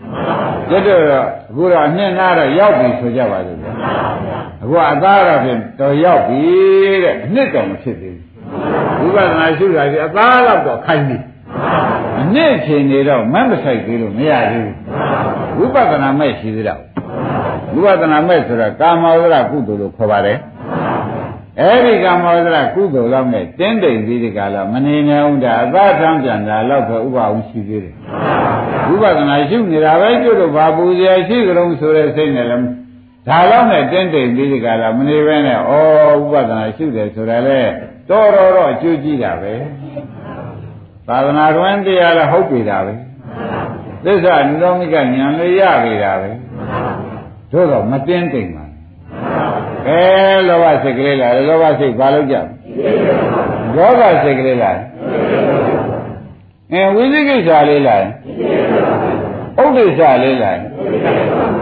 [0.70, 1.02] ကျွတ်တော့
[1.50, 3.72] အခုတော့အနှစ်နာတော့ရောက်ပြီဆိုကြပါစို့ဗျာ
[4.62, 6.40] အခုအသားတော့ဖြင့်တော်ရောက်ပြီ
[7.04, 8.16] တဲ့အနှစ်တော့မဖြစ်သေး
[8.98, 11.16] ဘူးဝိပဿနာရှုတာကြီးအသားတော့တော့ခိုင်းပြီ
[12.20, 14.62] အနှစ်ချိန်နေတော့မမဆိုင်သေးလို့မရသေး
[15.56, 16.80] ဘူးဝိပဿနာမဲ့ရှိသေးတော့
[17.74, 20.38] ဝိပဿနာမဲ့ဆိုတာကာမဝရကုသိုလ်လို့ခေါ်ပါတယ်
[21.60, 27.94] အဲ့ဒီကာမဝဇ္ဇကုသိုလ်လောက်နဲ့တင်းတိမ်ပြီးဒီကလာမနေနိုင်ဘူးဒါအသာထမ်းပြန်တာတော့ပဲဥပအောင်ရှိသေးတယ်
[28.88, 32.66] ဝိပဿနာရှုနေတာပဲကျွတ်တော့ဘာပူဇော်ရှိကြုံဆိုတဲ့စိတ်နဲ့လည်း
[33.28, 35.80] ဒါတော့နဲ့တင်းတိမ်ပြီးဒီကလာမနေပဲနဲ့ဩဥ
[36.32, 37.60] ပဒနာရှုတယ်ဆိုတာလေ
[38.08, 39.54] တော်တော်တော့အကျိုးကြည့်တာပဲ
[41.08, 42.92] သာသနာတွင်တရားလည်းဟုတ်ပြီတာပဲ
[44.04, 46.30] သစ္စာနိရောဓကဉာဏ်လေးရပြီတာပဲ
[47.52, 48.61] တို့တော့မတင်းတိမ်ပါ
[49.88, 50.00] အဲ
[50.48, 52.36] လောဘစိတ်ကလေးလာလောဘစိတ်ဘာလို့ကြ
[53.74, 54.70] ဒေါသစိတ်ကလေးလာ
[56.72, 57.96] အဲဝိသိကိစ္စလေးလာ
[59.62, 60.52] ဥဒိစ္စလေးလာ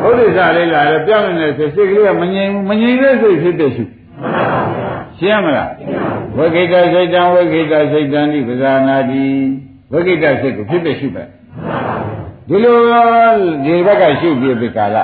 [0.06, 3.84] ဥဒိစ္စလေးလာတယ်ပြောင်းနေတဲ့စိတ်ကလေးကမငြိမ်ဘူးမငြိမ်တဲ့စိတ်ဖြစ်တဲ့ရှု
[5.18, 5.70] ရှင်းမလား
[6.36, 9.24] ဝိကိတစိတ်တံဝိကိတစိတ်တံဒီပဇာနာတိ
[9.92, 11.24] ဝိကိတစိတ်ကိုဖြစ်တဲ့ရှုပဲ
[12.48, 12.76] ဒီလို
[13.64, 14.98] ဒီဘက်ကရှုပြီးပြီကာလ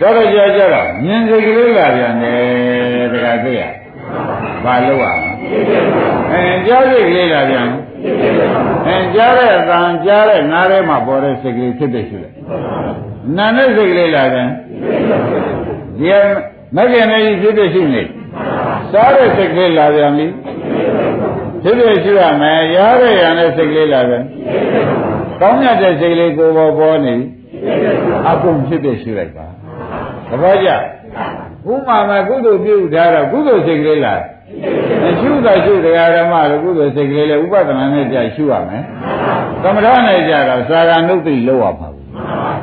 [0.00, 3.60] တော်တော်ကြာကြာတော့မြင်စိတ်ကလေးလာပြန်တယ်တခါသိရ
[4.64, 5.30] ဘာလို့ရမလဲ
[6.30, 7.68] အဲကြားစိတ်ကလေးလာပြန်
[8.86, 12.32] အဲကြားတဲ့အတန်ကြားတဲ့နားထဲမှာပေါ်တဲ့စိတ်ကလေးဖြစ်တဲ့ရှိတယ်
[13.36, 14.48] နာနဲ့စိတ်ကလေးလာပြန်
[15.98, 16.08] ဒီ
[16.76, 18.02] မဂ္ဂင်နဲ့ဖြစ်တဲ့ရှိနေ
[18.92, 20.26] စားတဲ့စိတ်ကလေးလာပြန်ပြီ
[21.62, 24.24] ဖြစ်တဲ့ရှိရမယ်ရားတဲ့ရံတဲ့စိတ်ကလေးလာပြန်
[25.40, 27.14] ကောင်းမြတ်တဲ့စိတ်ကလေးကိုပေါ်ပေါ်နေ
[28.30, 29.63] အကုန်ဖြစ်တဲ့ရှိလိုက်ပါသ
[30.42, 30.68] ဘောကျ
[31.70, 34.22] ဥမာမှာကုသိုလ်ပြုထားတော့ကုသိုလ်စိတ်ကလေးလား
[35.20, 38.82] ရှုတာရှုတရားဓမ္မလို့ကုသိုလ်စိတ်ကလေးလေဥပဒနာနဲ့ကြာရှုရမယ်
[39.62, 41.88] သမထနဲ့ကြာတော့သာဂနုတ်တိလောက်ရပါ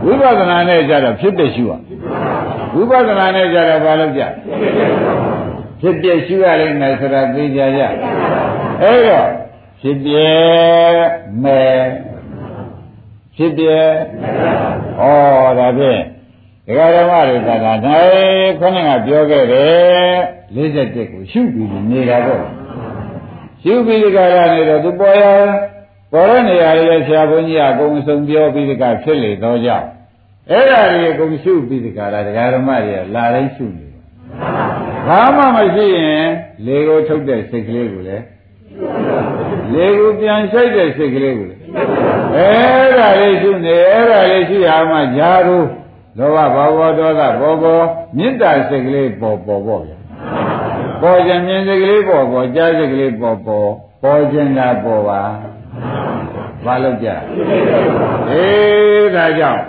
[0.03, 1.72] ဘူးဝိပဿနာနဲ့ကြာတော့ဖြစ်တဲ့ရှုရ
[2.76, 4.28] ဝိပဿနာနဲ့ကြာတော့ဘာလို့ကြာ
[5.82, 7.80] ဖြစ်ပြရှုရလိမ့်မယ်ဆိုတာသိကြရ
[8.82, 9.28] အဲ့တော့
[9.82, 10.13] ဖြစ်ပြ
[11.43, 11.84] မယ်
[13.36, 15.03] ဖြစ်ပြဩ
[15.59, 16.01] ဒါဖြင့်
[16.72, 20.15] ဒကာဓမ္မတွေသာသာနိုင်ခေါင်းကပြောခဲ့တယ်
[20.55, 22.43] 47ကိုရှုပြီးနေတာပေါ့
[23.63, 25.24] ရှုပြီးဒီကရနေတော့သူပေါ်ရ
[26.11, 29.88] ပေါ်တဲ့နေရာလေးဆရာဘုန်းကြီးကအကုန်စုံပြောပြီးဒီကဖြစ်လေတော့ကြောင့်
[30.51, 33.99] အဲ့ဒါတွေအကုန်ရှုပြီးဒီကရဒကာဓမ္မတွေကလာတိုင်းရှုနေတယ်
[35.07, 36.28] ဘာမှမရှိရင်
[36.65, 38.26] လေကိုထုတ်တဲ့စိတ်ကလေးကိုလည်း
[39.74, 41.61] လေကိုပြန်ဆိုင်တဲ့စိတ်ကလေးကိုလည်း
[42.36, 45.67] အဲ့ဒါလေးရှုနေအဲ့ဒါလေးရှုရမှဂျာတို့
[46.18, 47.80] လောဘဘောဘောဒေါသဘောဘော
[48.18, 49.97] မေတ္တာစိတ်ကလေးပေါ်ပေါ်ပေါ့ဗျာ
[51.01, 53.70] ပေါ်ခြင်းမြင်စိတ်ကလေးပေါ်ပေါ်ကြားစိတ်ကလေးပေါ်ပေါ်
[54.03, 55.22] ပေါ်ခြင်းသာပေါ်ပါ
[56.64, 57.09] ဘာလို့ကြ
[58.30, 59.64] အေးဒါကြောင့်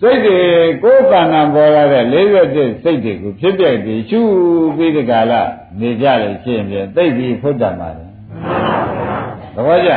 [0.00, 0.38] စိတ်တွေ
[0.82, 4.20] ကိုယ်ကံကံပေါ်လာတဲ့41စိတ်တွေကိုဖြစ်ပြပြီးရှု
[4.76, 5.42] ပြီးဒီကလာ
[5.80, 8.04] နေကြလို့ရှိရင်သိပြီးဖုတ်တတ်ပါလေ
[9.54, 9.90] သဘောကျ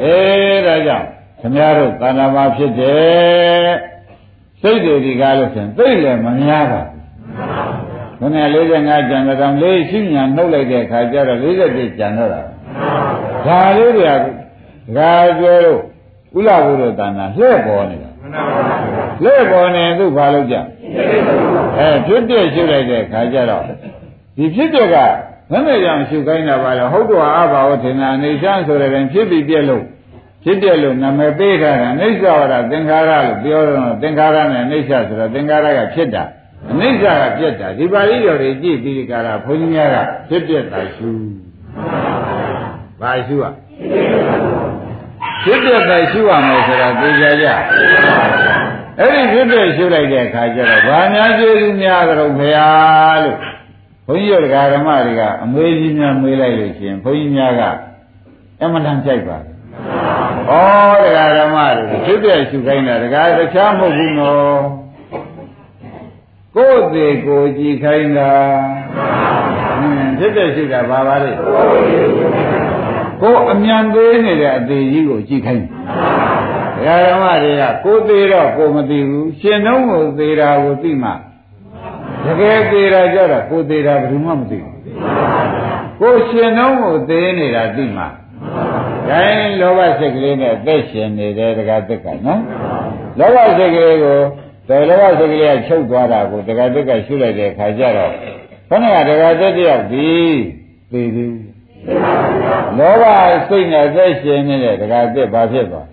[0.00, 1.06] အေးဒါကြောင့်
[1.40, 3.91] ခင်ဗျားတို့ကာဏမာဖြစ်တယ်
[4.62, 7.02] စိတ်တွေဒီကားလို့ဆိုရင်သိလည်းမများပါဘူး
[8.18, 8.36] ခொန
[8.74, 12.40] 45ကျန်တော့လေးရှိညာနှုတ်လိုက်တဲ့အခါကျတော့47ကျန်တော့တာ
[13.46, 14.24] ဒါလေးတွေကဒ
[14.96, 15.80] ကာကျော်တို့
[16.38, 18.10] ဥလဘုရောတဏ္ဍာလှဲ့ပေါ်နေတာ
[19.24, 20.56] လှဲ့ပေါ်နေသူဘာလို့ကြ
[21.78, 23.64] အဲဖြစ်ပြရှုလိုက်တဲ့အခါကျတော့
[24.36, 24.96] ဒီဖြစ်ပြက
[25.50, 29.84] မမဲ့ကြောင့်ရှုခိုင်းတာပါလေဟုတ်တော်အဘာဝထင်တာအနေချမ်းဆိုတဲ့ရင်ဖြစ်ပြီးပြက်လို့
[30.44, 36.24] ဖြစ်ပြလို့နာမည်ပေးထားတာအိဋ္ဌဝရသင်္ခါရလို့ပြောတော့သင်္ခါရနဲ့အိဋ္ဌဆိုတော့သင်္ခါရကဖြစ်တာ
[36.70, 37.06] အိဋ္ဌက
[37.38, 39.96] ပြက်တာဒီပါဠိတော်တွေကြည့်ပြီးဒီကရာဘုန်းကြီးများက
[40.28, 41.10] ဖြစ်ပြတာရှု
[43.00, 43.52] ဘာရှုอ่ะ
[45.44, 47.46] ဖြစ်ပြတာရှုရမယ်ဆိုတာသိကြကြ
[48.98, 53.36] အဲ့ဒီဖြစ်ပြရှုလိုက်တဲ့အခါကျတော့ဘာများကျေးဇူးများကြတော့ဘုရားလို့
[54.06, 57.62] ဘုန်းကြီးတို့ဓမ္မတွေကအမွေးကြီးများမွေးလိုက်လို့ရှိရင်ဘုန်းကြီးများက
[58.62, 59.38] အမှန်တန်ကြိုက်ပါ
[60.50, 60.52] ဩ
[61.02, 64.60] တရားဓမ္မတွေဖြစ်ပြရှုခိုင်းတာတရားတခြားမဟုတ်ဘူးနော်
[66.56, 68.32] ကိုယ်သေးကိုကြည်ခိုင်းတာ
[69.80, 71.30] ဟင်းဖြစ်ပြရှုတာဘာပါလဲ
[73.20, 75.66] ကိုယ်အမြန်သေးနေတဲ့အသေးကြီးကိုကြည်ခိုင်း
[76.78, 81.10] အဲရာဓမ္မတွေကကိုသေးတော့ကိုမသိဘူးရှင်နှုံးကိုသေးတာကိုသိမှ
[82.24, 84.78] တကယ်သေးတာကြတော့ကိုသေးတာဘယ်သူမှမသိဘူး
[86.00, 88.04] ကိုရှင်နှုံးကိုသေးနေတာသိမှ
[89.08, 92.40] ဒါရင်လောဘစိတ်ကလေးနဲ့အသက်ရှင်နေတယ်တကားတက်ကနော်
[93.18, 94.18] လောဘစိတ်ကလေးကို
[94.68, 98.12] တယ်လောဘစိတ်ကလေးကချုပ်သွားတာကိုတကားတက်ကရှုလိုက်တဲ့ခါကျတော့
[98.70, 100.10] ခဏကတကားတက်တယောက်ဒီ
[100.92, 101.36] သိသေး
[102.78, 103.04] လောဘ
[103.48, 105.86] စိတ်နဲ့အသက်ရှင်နေတဲ့တကားတက်ဘာဖြစ်သွား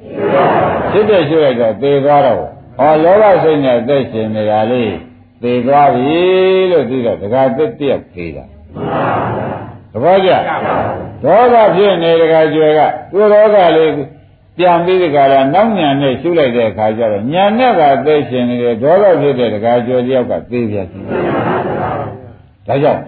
[0.91, 2.37] ဖြစ်တဲ့ရှုလိုက်တော့သေသွားတော့
[2.79, 4.93] ဟောလောဘစိတ်နဲ့အသက်ရှင်နေတာလေး
[5.43, 6.19] သေသွားပြီ
[6.71, 8.45] လို့သိတော့တကားတက်တယောက်သေးတာ
[9.93, 10.31] သဘောကျ
[11.23, 12.79] ဒေါသဖြစ်နေတကားကျွယ်က
[13.11, 13.91] သူဒေါသလေး
[14.57, 20.99] ပြန်ပြီးဒီကရာနောက်ညာနဲ့ရှုလိုက်တဲ့အခါကျတော့ညာနဲ့ကသိရှင်နေတယ်ဒေါသဖြစ်တဲ့တကားကျွယ်တယောက်ကသိပြစီ
[22.67, 23.01] ဒါကြောင့်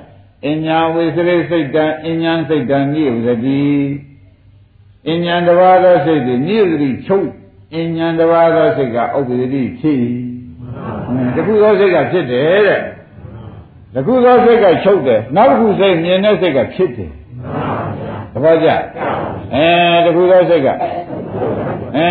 [0.48, 3.64] အညာဝိစရိစိတ်တံအညာစိတ်တံနိဥဒတိ
[5.10, 7.28] အညာတဘာသောစိတ်သည်နိဥဒတိချုပ်
[7.76, 10.02] အညာတဘာသောစိတ်ကဥပ္ပဒတိဖြစ်
[11.36, 12.82] တခုသောစိတ်ကဖြစ်တယ်တဲ့
[13.94, 17.12] တခုသောစိတ်ကချုပ်တယ်နောက်တစ်ခုစိတ်မြင်တဲ့စိတ်ကဖြစ်တယ်
[18.34, 18.70] တပည့်ကြ
[19.54, 19.68] အဲ
[20.06, 20.68] တခုသောစိတ်က
[21.96, 22.10] အဲ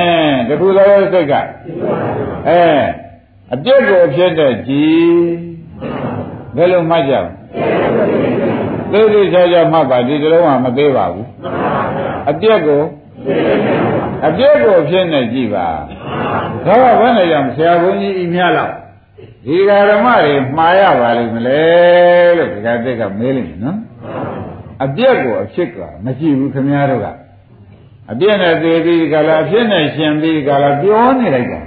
[0.48, 1.32] တခုသောစိတ်က
[2.48, 2.62] အဲ
[3.54, 5.00] အပြစ်ကိုဖြစ်တဲ့ကြည်
[6.56, 7.30] ဘယ်လိုမှတ်ကြလဲ
[8.92, 11.26] သေးသေးချာချာမှတ်ပါဒီတလုံးကမသေးပါဘူး
[12.30, 12.82] အပြစ်ကို
[14.26, 15.66] အပြစ်ကိုဖြစ်နေကြည့်ပါ
[16.66, 18.74] ဒါကဘယ်နဲ့ကြောင့်ဆရာဘုန်းကြီးဤမြလောက်
[19.46, 21.62] ဒီဃာရမတွေမှားရပါလိမ့်မလဲ
[22.38, 23.78] လို့ဒီကတက်ကမေးလိမ့်မယ်နော်
[24.84, 27.06] အပြက်ကိုအဖြစ်ကမရှိဘူးခင်ဗျားတို့က
[28.10, 31.60] အပြက်နဲ့သေးပြီးကြလားအဖြစ်နဲ့ရှင်ပြီးကြလားပြောနေလိုက်တာ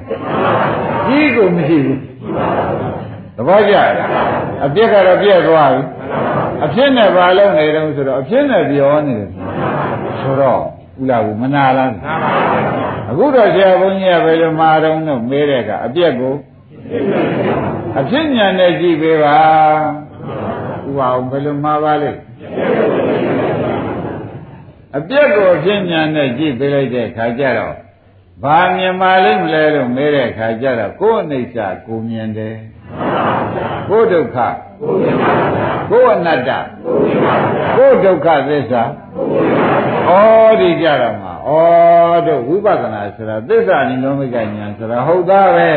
[1.07, 1.99] ကြီးကိုမရှိဘူး
[3.35, 3.89] သဘောကျလား
[4.65, 5.81] အပြက်ကတော့ပြက်သွားပြီ
[6.65, 9.29] အဖြစ်နဲ့ဘာလုပ်နေတုံးဆိုတော့အဖြစ်နဲ့ပြောနေတယ်
[10.21, 10.61] ဆိုတော့
[11.01, 11.91] ဥလာဘူးမနာလား
[13.09, 16.33] အခုတော့ဆရာဘုန်းကြီးကဘယ်လိုမှာတော့လို့မေးတဲ့ကအပြက်ကို
[17.99, 19.37] အဖြစ်ညာနဲ့ကြည့်ပေးပါ
[20.87, 22.11] ဥပါအောင်ဘယ်လိုမှာပါလဲ
[24.97, 27.75] အပြက်ကိုအဖြစ်ညာနဲ့ကြည့်ပေးလိုက်တဲ့ခါကျတော့
[28.43, 32.55] ဘာမြင်ပါလိမ့်မလဲလို့မေးတဲ့ခါကျတော့ကိုယ်အနိစ္စကိုမြင်တယ်
[33.89, 34.37] ကိုယ်ဒုက္ခ
[35.89, 36.51] ကိုယ်အနတ္တ
[37.75, 38.83] ကိုယ်ဒုက္ခသစ္စာ
[40.09, 40.11] ဩ
[40.61, 41.51] ဒီကြတော့မှာဩ
[42.27, 45.71] တို့ဝိပဿနာဆိုတာသစ္စာနိလောမိကညာဆိုတာဟုတ်သားပဲ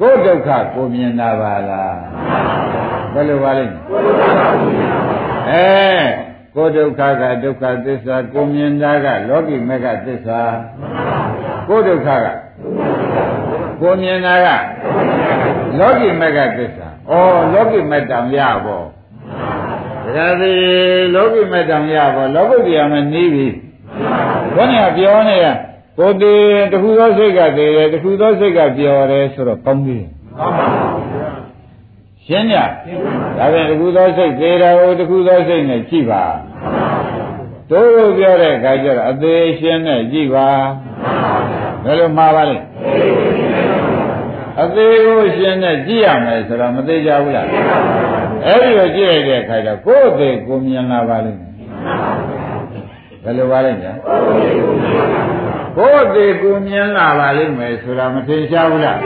[0.00, 1.96] ကိုယ်ဒုက္ခကိုမြင်တာပါလား
[3.12, 3.74] ဘယ်လိုပါလိမ့်
[5.50, 5.66] အဲ
[6.54, 10.40] ကိုယ်ဒုက္ခကဒုက္ခသစ္စာကိုမြင်တာကလောကီမေကသစ္စာ
[11.68, 12.26] ကိုယ်ဒုက္ခက
[13.80, 14.46] ကိုမြင်တာက
[15.78, 17.12] လောကီမေကသစ္စာဩ
[17.52, 18.82] လောကီမေတ္တံရဘော
[20.14, 20.54] ဒါဒီ
[21.14, 23.46] လောကီမေတ္တံရဘောလောကုတ္တရာမနေပြီ
[24.54, 25.46] ဘုန်းကြီးပြောနေရ
[25.98, 29.98] ကိုယ်တည်းတခုသောစိတ်ကတည်းတခုသောစိတ်ကပြောတယ်ဆိုတော့ကောင်းပြီ
[30.38, 31.22] ကောင်းပါဘူး
[32.26, 32.54] ရှင်းည
[33.38, 36.24] ဒါပြန်တခုသောစိတ်သေးတာကိုတခုသောစိတ်နဲ့ကြည့်ပါ
[37.70, 40.48] တို့လို့ပြောတဲ့အခါကျတော့အသေးရှင်းနဲ့ကြည့်ပါ
[41.84, 42.58] ဘယ်လိုမှားပါလဲ
[44.62, 47.46] အသေးကိုရှင်းနဲ့ကြည့်ရမယ်ဆိုတော့မသေးကြဘူးလား
[48.46, 51.52] အဲ့ဒီလိုကြည့်လိုက်တဲ့အခါကျကိုယ်အသေးကိုမြင်လာပါလိမ့်မယ်
[53.24, 53.92] ဘယ်လိုပါလဲညာ
[55.76, 58.98] ကိုယ်သေးကိုမြင်လာပါလိမ့်မယ်ဆိုတာမထင်ရှားဘူးလား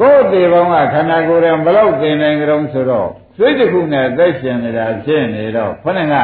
[0.00, 6.14] ကိုယ်သေးပေါင်းကခန္ဓာကိုယ်ရင်ဘလောက်သင်နိုင်ကြုံဆိုတော့စိတ်တစ်ခုနဲ့သက်ရှင်နေတာဖြစ်နေတော့ခொနဲ့က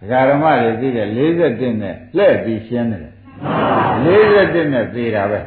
[0.00, 3.04] ဒကာရမတွေသိတယ်41နဲ့လှည့်ပြီးရှင်းတယ်
[4.30, 5.40] 41နဲ့သေးတာပဲ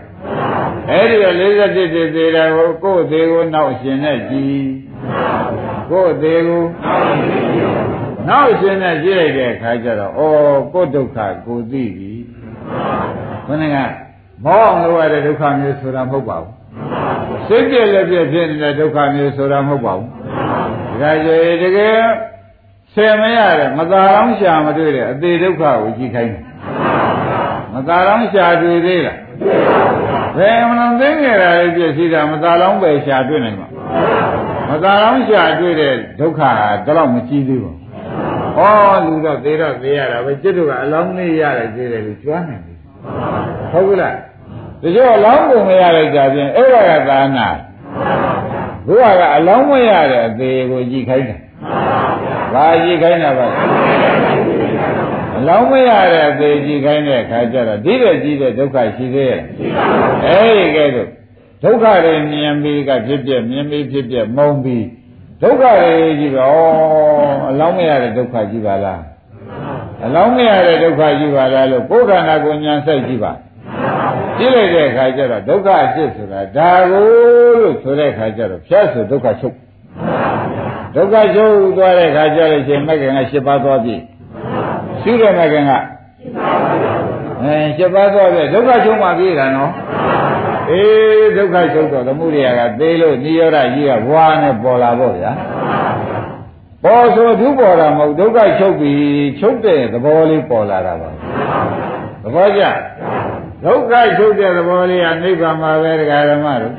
[0.90, 4.62] အဲ့ဒီတော့41သေးသေးတာကိုကိုယ်သေးကိုနောက်ရှင်နဲ့ကြည်
[5.92, 6.64] ကိုယ်သေးကို
[8.30, 10.22] နောက်ရှင်နဲ့ကြည့်လိုက်တဲ့အခါကျတော့ဩ
[10.74, 12.14] ကိုယ်ဒုက္ခကိုသိပြီ
[13.48, 13.78] ခொနဲ့က
[14.46, 16.52] မောအောင်လို့ရတဲ့ဒုက္ခမျိုးဆိုတာမဟုတ်ပါဘူး
[17.48, 22.00] စိတ်ပြည့်လည်းပြည့်ဖြစ်နေတဲ့ဒုက္ခမျိုးဆိုတာမဟုတ်ပါဘူးဒါကြွေတကယ်
[22.94, 26.44] ဆယ်မရတဲ့မသာလောင်းရှာမတွေ့တဲ့အသေးဒုက္ခကိုကြည့်ခိုင်းတယ်
[27.74, 29.18] မသာလောင်းရှာတွေ့သေးလား
[30.38, 33.68] ဘယ်မလို့သိငယ်တာလေးပြည့်စည်တာမသာလောင်းပဲရှာတွေ့နိုင်မှာ
[34.70, 36.52] မသာလောင်းရှာတွေ့တဲ့ဒုက္ခဟာ
[36.88, 37.78] တော့မကြည့်သေးဘူး
[38.58, 38.62] ဩ
[39.06, 42.78] လူတော့သေတော့သေရတာပဲจิตတို့ကအလောင်းလေးရတယ်သေးတယ်လို့ကြွားနိုင်တယ်
[43.72, 44.16] ဟုတ်ကလား
[44.82, 47.48] ဒါကြောင့်အလောင်းကိုမရလိုက်ကြပြင်အဲ့ဒါကသာနာ
[48.88, 51.40] ဘုရားကအလောင်းမရတဲ့အသေးကိုကြည့်ခိုင်းတယ်
[52.54, 53.48] ဘာကြည့်ခိုင်းတာပါ
[55.38, 59.42] အလောင်းမရတဲ့အသေးကြည့်ခိုင်းတဲ့အခါကျတော့ဒီတဲ့ကြည့်တဲ့ဒုက္ခရှိသေးရဲ့
[60.26, 61.10] အဲ့ဒီကဲတော့
[61.64, 64.86] ဒုက္ခတွေမြင်ပြီးကဖြစ်ပြမြင်ပြီးဖြစ်ပြမုံပြီး
[65.42, 69.02] ဒုက္ခတွေကြည့်တော့အလောင်းမရတဲ့ဒုက္ခကြည့်ပါလား
[70.06, 73.32] အလောင်းမရတဲ့ဒုက္ခကြည့်ပါလားလို့ကိုယ်ခန္ဓာကိုဉာဏ်စိုက်ကြည့်ပါ
[74.40, 77.04] ကြည့်လိုက်တဲ့အခါကျတော့ဒုက္ခအဖြစ်ဆိုတာဒါကို
[77.62, 79.56] လို့ဆိုတဲ့အခါကျတော့ဖြတ်ဆိုဒုက္ခချုပ်
[80.96, 83.96] ဒုက္ခချုပ်သွားတဲ့အခါကျလို့ရှိရင်မက္ကင်က၈ပါးသွားပြီ
[85.02, 85.72] ရှိတဲ့မက္ကင်က
[87.42, 89.72] အဲ၈ပါးသွားပြီဒုက္ခချုပ်မှပြီတာနော်
[90.72, 95.32] အေးဒုက္ခချုပ်တော့သမှုရိယကသေးလို့နိရောဓကြီးကဘွားနဲ့ပေါ်လာပေါ့ဗျာ
[96.84, 98.94] ပေါ်ဆိုဒုပေါ်တာမဟုတ်ဒုက္ခချုပ်ပြီ
[99.40, 101.10] ချုပ်တဲ့သဘောလေးပေါ်လာတာပါ
[102.24, 102.64] သဘောကျ
[103.66, 106.74] ဒုက္ခချုပ်တဲ့သဘောလေးကနိဗ္ဗာန်မှာပဲတရားဓမ္မတို့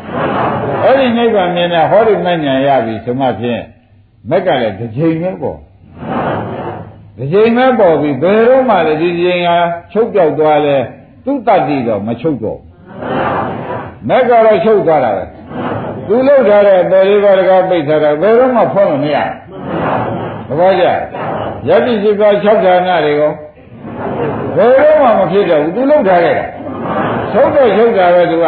[0.84, 3.62] အဲ့ဒီနိဗ္ဗာန်မြင်တဲ့ဟောဒီမဉ္ဇဏ်ရပြီဆိုမှဖြင့်
[4.30, 5.58] မက်ကလည်းတစ်ချိန်ပဲပေါ့
[7.16, 9.58] တစ်ချိန်ပဲပေါ်ပြီဘယ်တော့မှလည်းဒီချိန်ဟာ
[9.92, 10.76] ချုပ်ပြောက်သွားလဲ
[11.24, 12.58] သူ့တတ္တိတော့မချုပ်တော့
[14.08, 15.24] မက်ကတော့ချုပ်သွားတာပဲ
[16.06, 19.16] သူလှုပ်ထားတဲ့တော်လေးပါးတကားပိတ်ထားတာဘယ်တော့မှဖွင့်လို့မရ
[20.46, 20.84] ဘူးသဘောကျ
[21.68, 23.32] ယတိစိက၆ဌာနတွေကို
[24.56, 26.46] ဘယ်တော့မှမဖြစ်တော့ဘူးသူလှုပ်ထားခဲ့တာ
[27.33, 28.47] ချုပ်တော့ချုပ်တာပဲသူက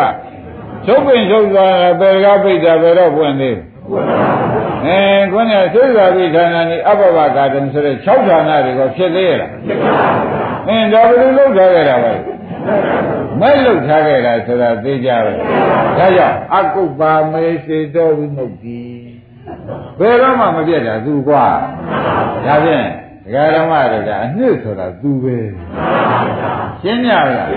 [0.85, 3.57] ချုပ်ပင်ချုပ်သွားတာဘယ်ကားပိတ်တာဘယ်တော့ပွင့်သေး
[4.85, 4.99] အဲ
[5.31, 9.51] ခေါင်းကသုဇာပိဌာနนี่အပ္ပဝကာတံဆိုတဲ့6ဌာနတွေကိုဖြစ်သေးရလား
[10.67, 12.13] အင်းဒါဘယ်လိုလုပ်ထားခဲ့တာပဲ
[13.41, 15.31] မဲ့လုပ်ထားခဲ့တာဆိုတာသိကြပဲ
[15.97, 18.65] ဒါကြောင့်အကုပ္ပါမေစေတောဝိမု ക്തി
[19.99, 21.45] ဘယ်တော့မှမပြတ်တာသူကွာ
[22.45, 22.85] ဒါဖြင့်
[23.25, 25.37] ဒကာဓမ္မတို့ကအနှစ်ဆိုတာသူပဲ
[26.81, 27.49] ရှင်းကြလား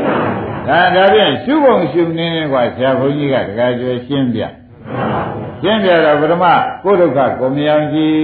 [0.68, 4.41] ဒါဒါဖြင့်ရှုပုံရှုနေနေကွာဆရာဘုန်းကြီးကဒကာကျွယ်ရှင်းပြ
[5.61, 6.45] ရှင်းပြတော့ပထမ
[6.84, 8.20] ကိုယ်ဒုက္ခကိုမြင်ကြည့်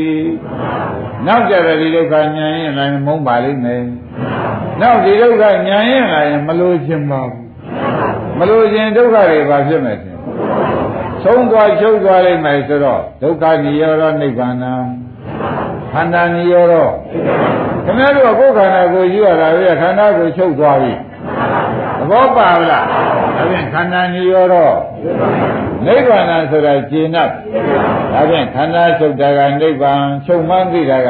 [1.27, 3.83] နောက်ကြတဲ့ဒီဒုက္ခဉာဏ်ရင်လည်းမုန်းပါလိမ့်မယ်
[4.81, 7.43] နောက်ဒီဒုက္ခဉာဏ်ရင်လည်းမလို့ခြင်းပါဘူး
[8.39, 10.17] မလို့ခြင်းဒုက္ခတွေဘာဖြစ်မယ်ရှင်
[11.23, 14.55] ဆုံးသွားချုပ်သွားလိမ့်မယ်ဆိုတော့ဒုက္ခនិရောဓနိဗ္ဗာန်
[15.93, 16.75] ခန္ဓာនិရောဓ
[17.85, 20.93] ခင်ဗျားတို့ကကိုယ်ခန္ဓာကိုယူရတာပဲခန္ဓာကိုချုပ်သွားပြီ
[21.68, 21.68] သ
[22.09, 22.85] ဘောပါလား
[23.35, 24.55] ဒါဖြင့်ခန္ဓာនិရောဓ
[25.85, 27.17] နိဗ္ဗာန်ဆိုတာကျင့်납
[28.13, 31.09] ဒါဖြင့်ခန္ဓာချုပ်တာကနိဗ္ဗာန်ချုပ်မှန်းသိတာက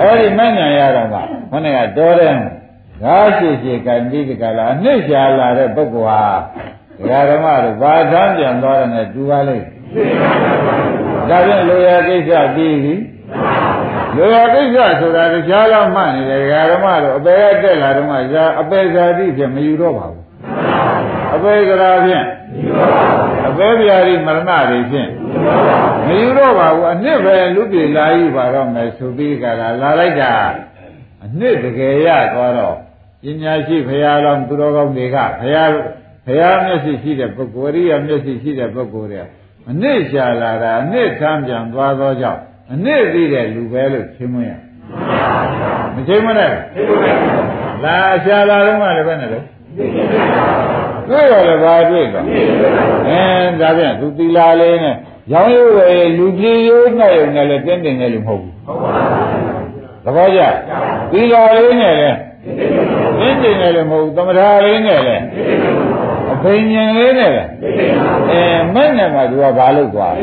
[0.00, 1.18] အဲ့ဒီမဉဏ်ရတော့မှ
[1.50, 2.34] ခေါင်းကတော်တယ်
[3.04, 6.24] ငါရှိရှိကတိတကလားအနှစ်ရှာလာတဲ့ပုဂ္ဂိုလ်ဟာ
[6.98, 9.66] ဒကာဓမ္မတို့ဘာသမ်းပြန်သွားတယ်နဲ့တူပါလိမ့်
[11.30, 12.94] ဒါဖြင့်လိုရကိစ္စပြီးပြီ
[14.14, 20.24] လိုရကိစ္စဆိုတာတရားလောက်မှတ်နေတယ်ဒကာဓမ္မတို့အပေကတက်လာတော့မှဇာအပေဇာတိဖြင့်မယူတော့ပါဘူး
[21.34, 22.26] အပေကရာဖြင့်
[23.48, 25.10] အပေပြာတိမရဏတွေဖြင့်
[26.06, 30.32] မယူတော့ပါဘူးအနှစ်ပဲလူပြည်လာယူပါတော့မယ်ဆိုပြီးကြတာလာလိုက်တာ
[31.24, 32.76] အနှစ်တကယ်ရသွားတော့
[33.22, 35.70] ပညာရှိဘုရားတော်သူတော်ကောင်းတွေကဘုရား
[36.26, 39.22] ဘုရားမျက်စိရှိတဲ့ပုဂ္ဂိုလ်ရိယာမျက်စိရှိတဲ့ပုဂ္ဂိုလ်တွေ
[39.70, 42.42] အနစ်ရှာလာတာအနစ်ဆန်းပြန်သွားသောကြောင့်
[42.72, 44.50] အနစ်သိတဲ့လူပဲလို့ရှင်းမရ
[45.94, 46.50] မရှင်းမနဲ့
[47.84, 49.44] လာရှာလာတော့မှလည်းပဲနဲ့လို့
[51.08, 52.24] တွေ့ရလည်းဘာတွေ့တော့
[53.08, 53.20] အဲ
[53.60, 54.94] ဒါပြန်သူသီလာလေးနဲ့
[55.32, 58.52] ရောင်းရိုးပဲလူကြီးရိုးနဲ့ရုံနဲ့လည်းတင်းတင်းနဲ့လူမဟုတ်ဘူး
[60.04, 60.40] သဘောကျ
[61.12, 62.18] သီလာလေးနဲ့လည်း
[63.20, 65.22] တင်းတင်းနဲ့လည်းမဟုတ်ဘူးသမထာလေးနဲ့လည်း
[66.36, 67.42] အဖိညာလေးနဲ့ပဲ
[68.30, 68.42] အဲ
[68.74, 70.14] မဲ့နဲ့မှသူကဘာလုပ်သွား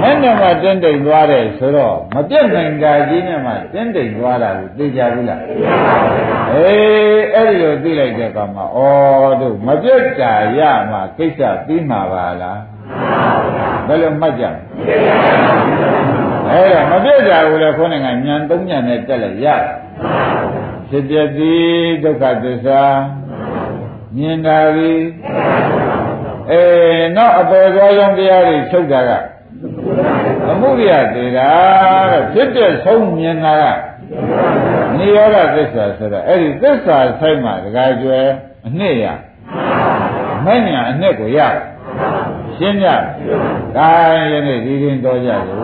[0.00, 5.42] မဲ့နဲ့မှတင်းတိမ်သွားတယ်ဆိုတော့မပြတ်နိုင်တာကြီးနဲ့မှတင်းတိမ်သွားတာကိုသိကြဘူးလား
[6.52, 8.78] အေးအဲ့ဒီလိုသိလိုက်တဲ့အခါမှာဩ
[9.40, 10.60] တို့မပြတ်တာရ
[10.90, 12.60] မှကိစ္စပြီးမှာပါလား
[13.86, 14.60] ဘယ်လိုမှတ်ကြလဲ
[16.50, 19.46] အဲ့တော့မပြတ်တာကိုလည်းခေါင်းကညံသုံးညံနဲ့တက်လိုက်ရ
[20.88, 21.66] ဖြစ်ပြသည်
[22.02, 22.82] ဒုက္ခသစ္စာ
[24.16, 24.92] မြင်တာပြီ
[26.50, 26.62] အဲ
[27.16, 29.10] နောက်အပေသွားကြောင်းတရားတွေချုပ်တာက
[30.50, 31.48] အမှုရိယသေးတာ
[32.10, 33.64] တဲ့ဖြစ်တဲ့ဆုံးမြင်တာက
[34.98, 38.26] နိရောဓသစ္စာဆိုတော့အဲ့ဒီသစ္စာဆိုင်မှာတခါကျွယ်
[38.66, 39.04] အနှစ်ရ
[40.44, 41.38] မဲ့ညာအနှစ်ကိုရ
[42.56, 42.88] ရှင်းကြ
[43.76, 43.90] ဒါ
[44.32, 45.60] ယနေ့ဒီရင်တော်ကြလို့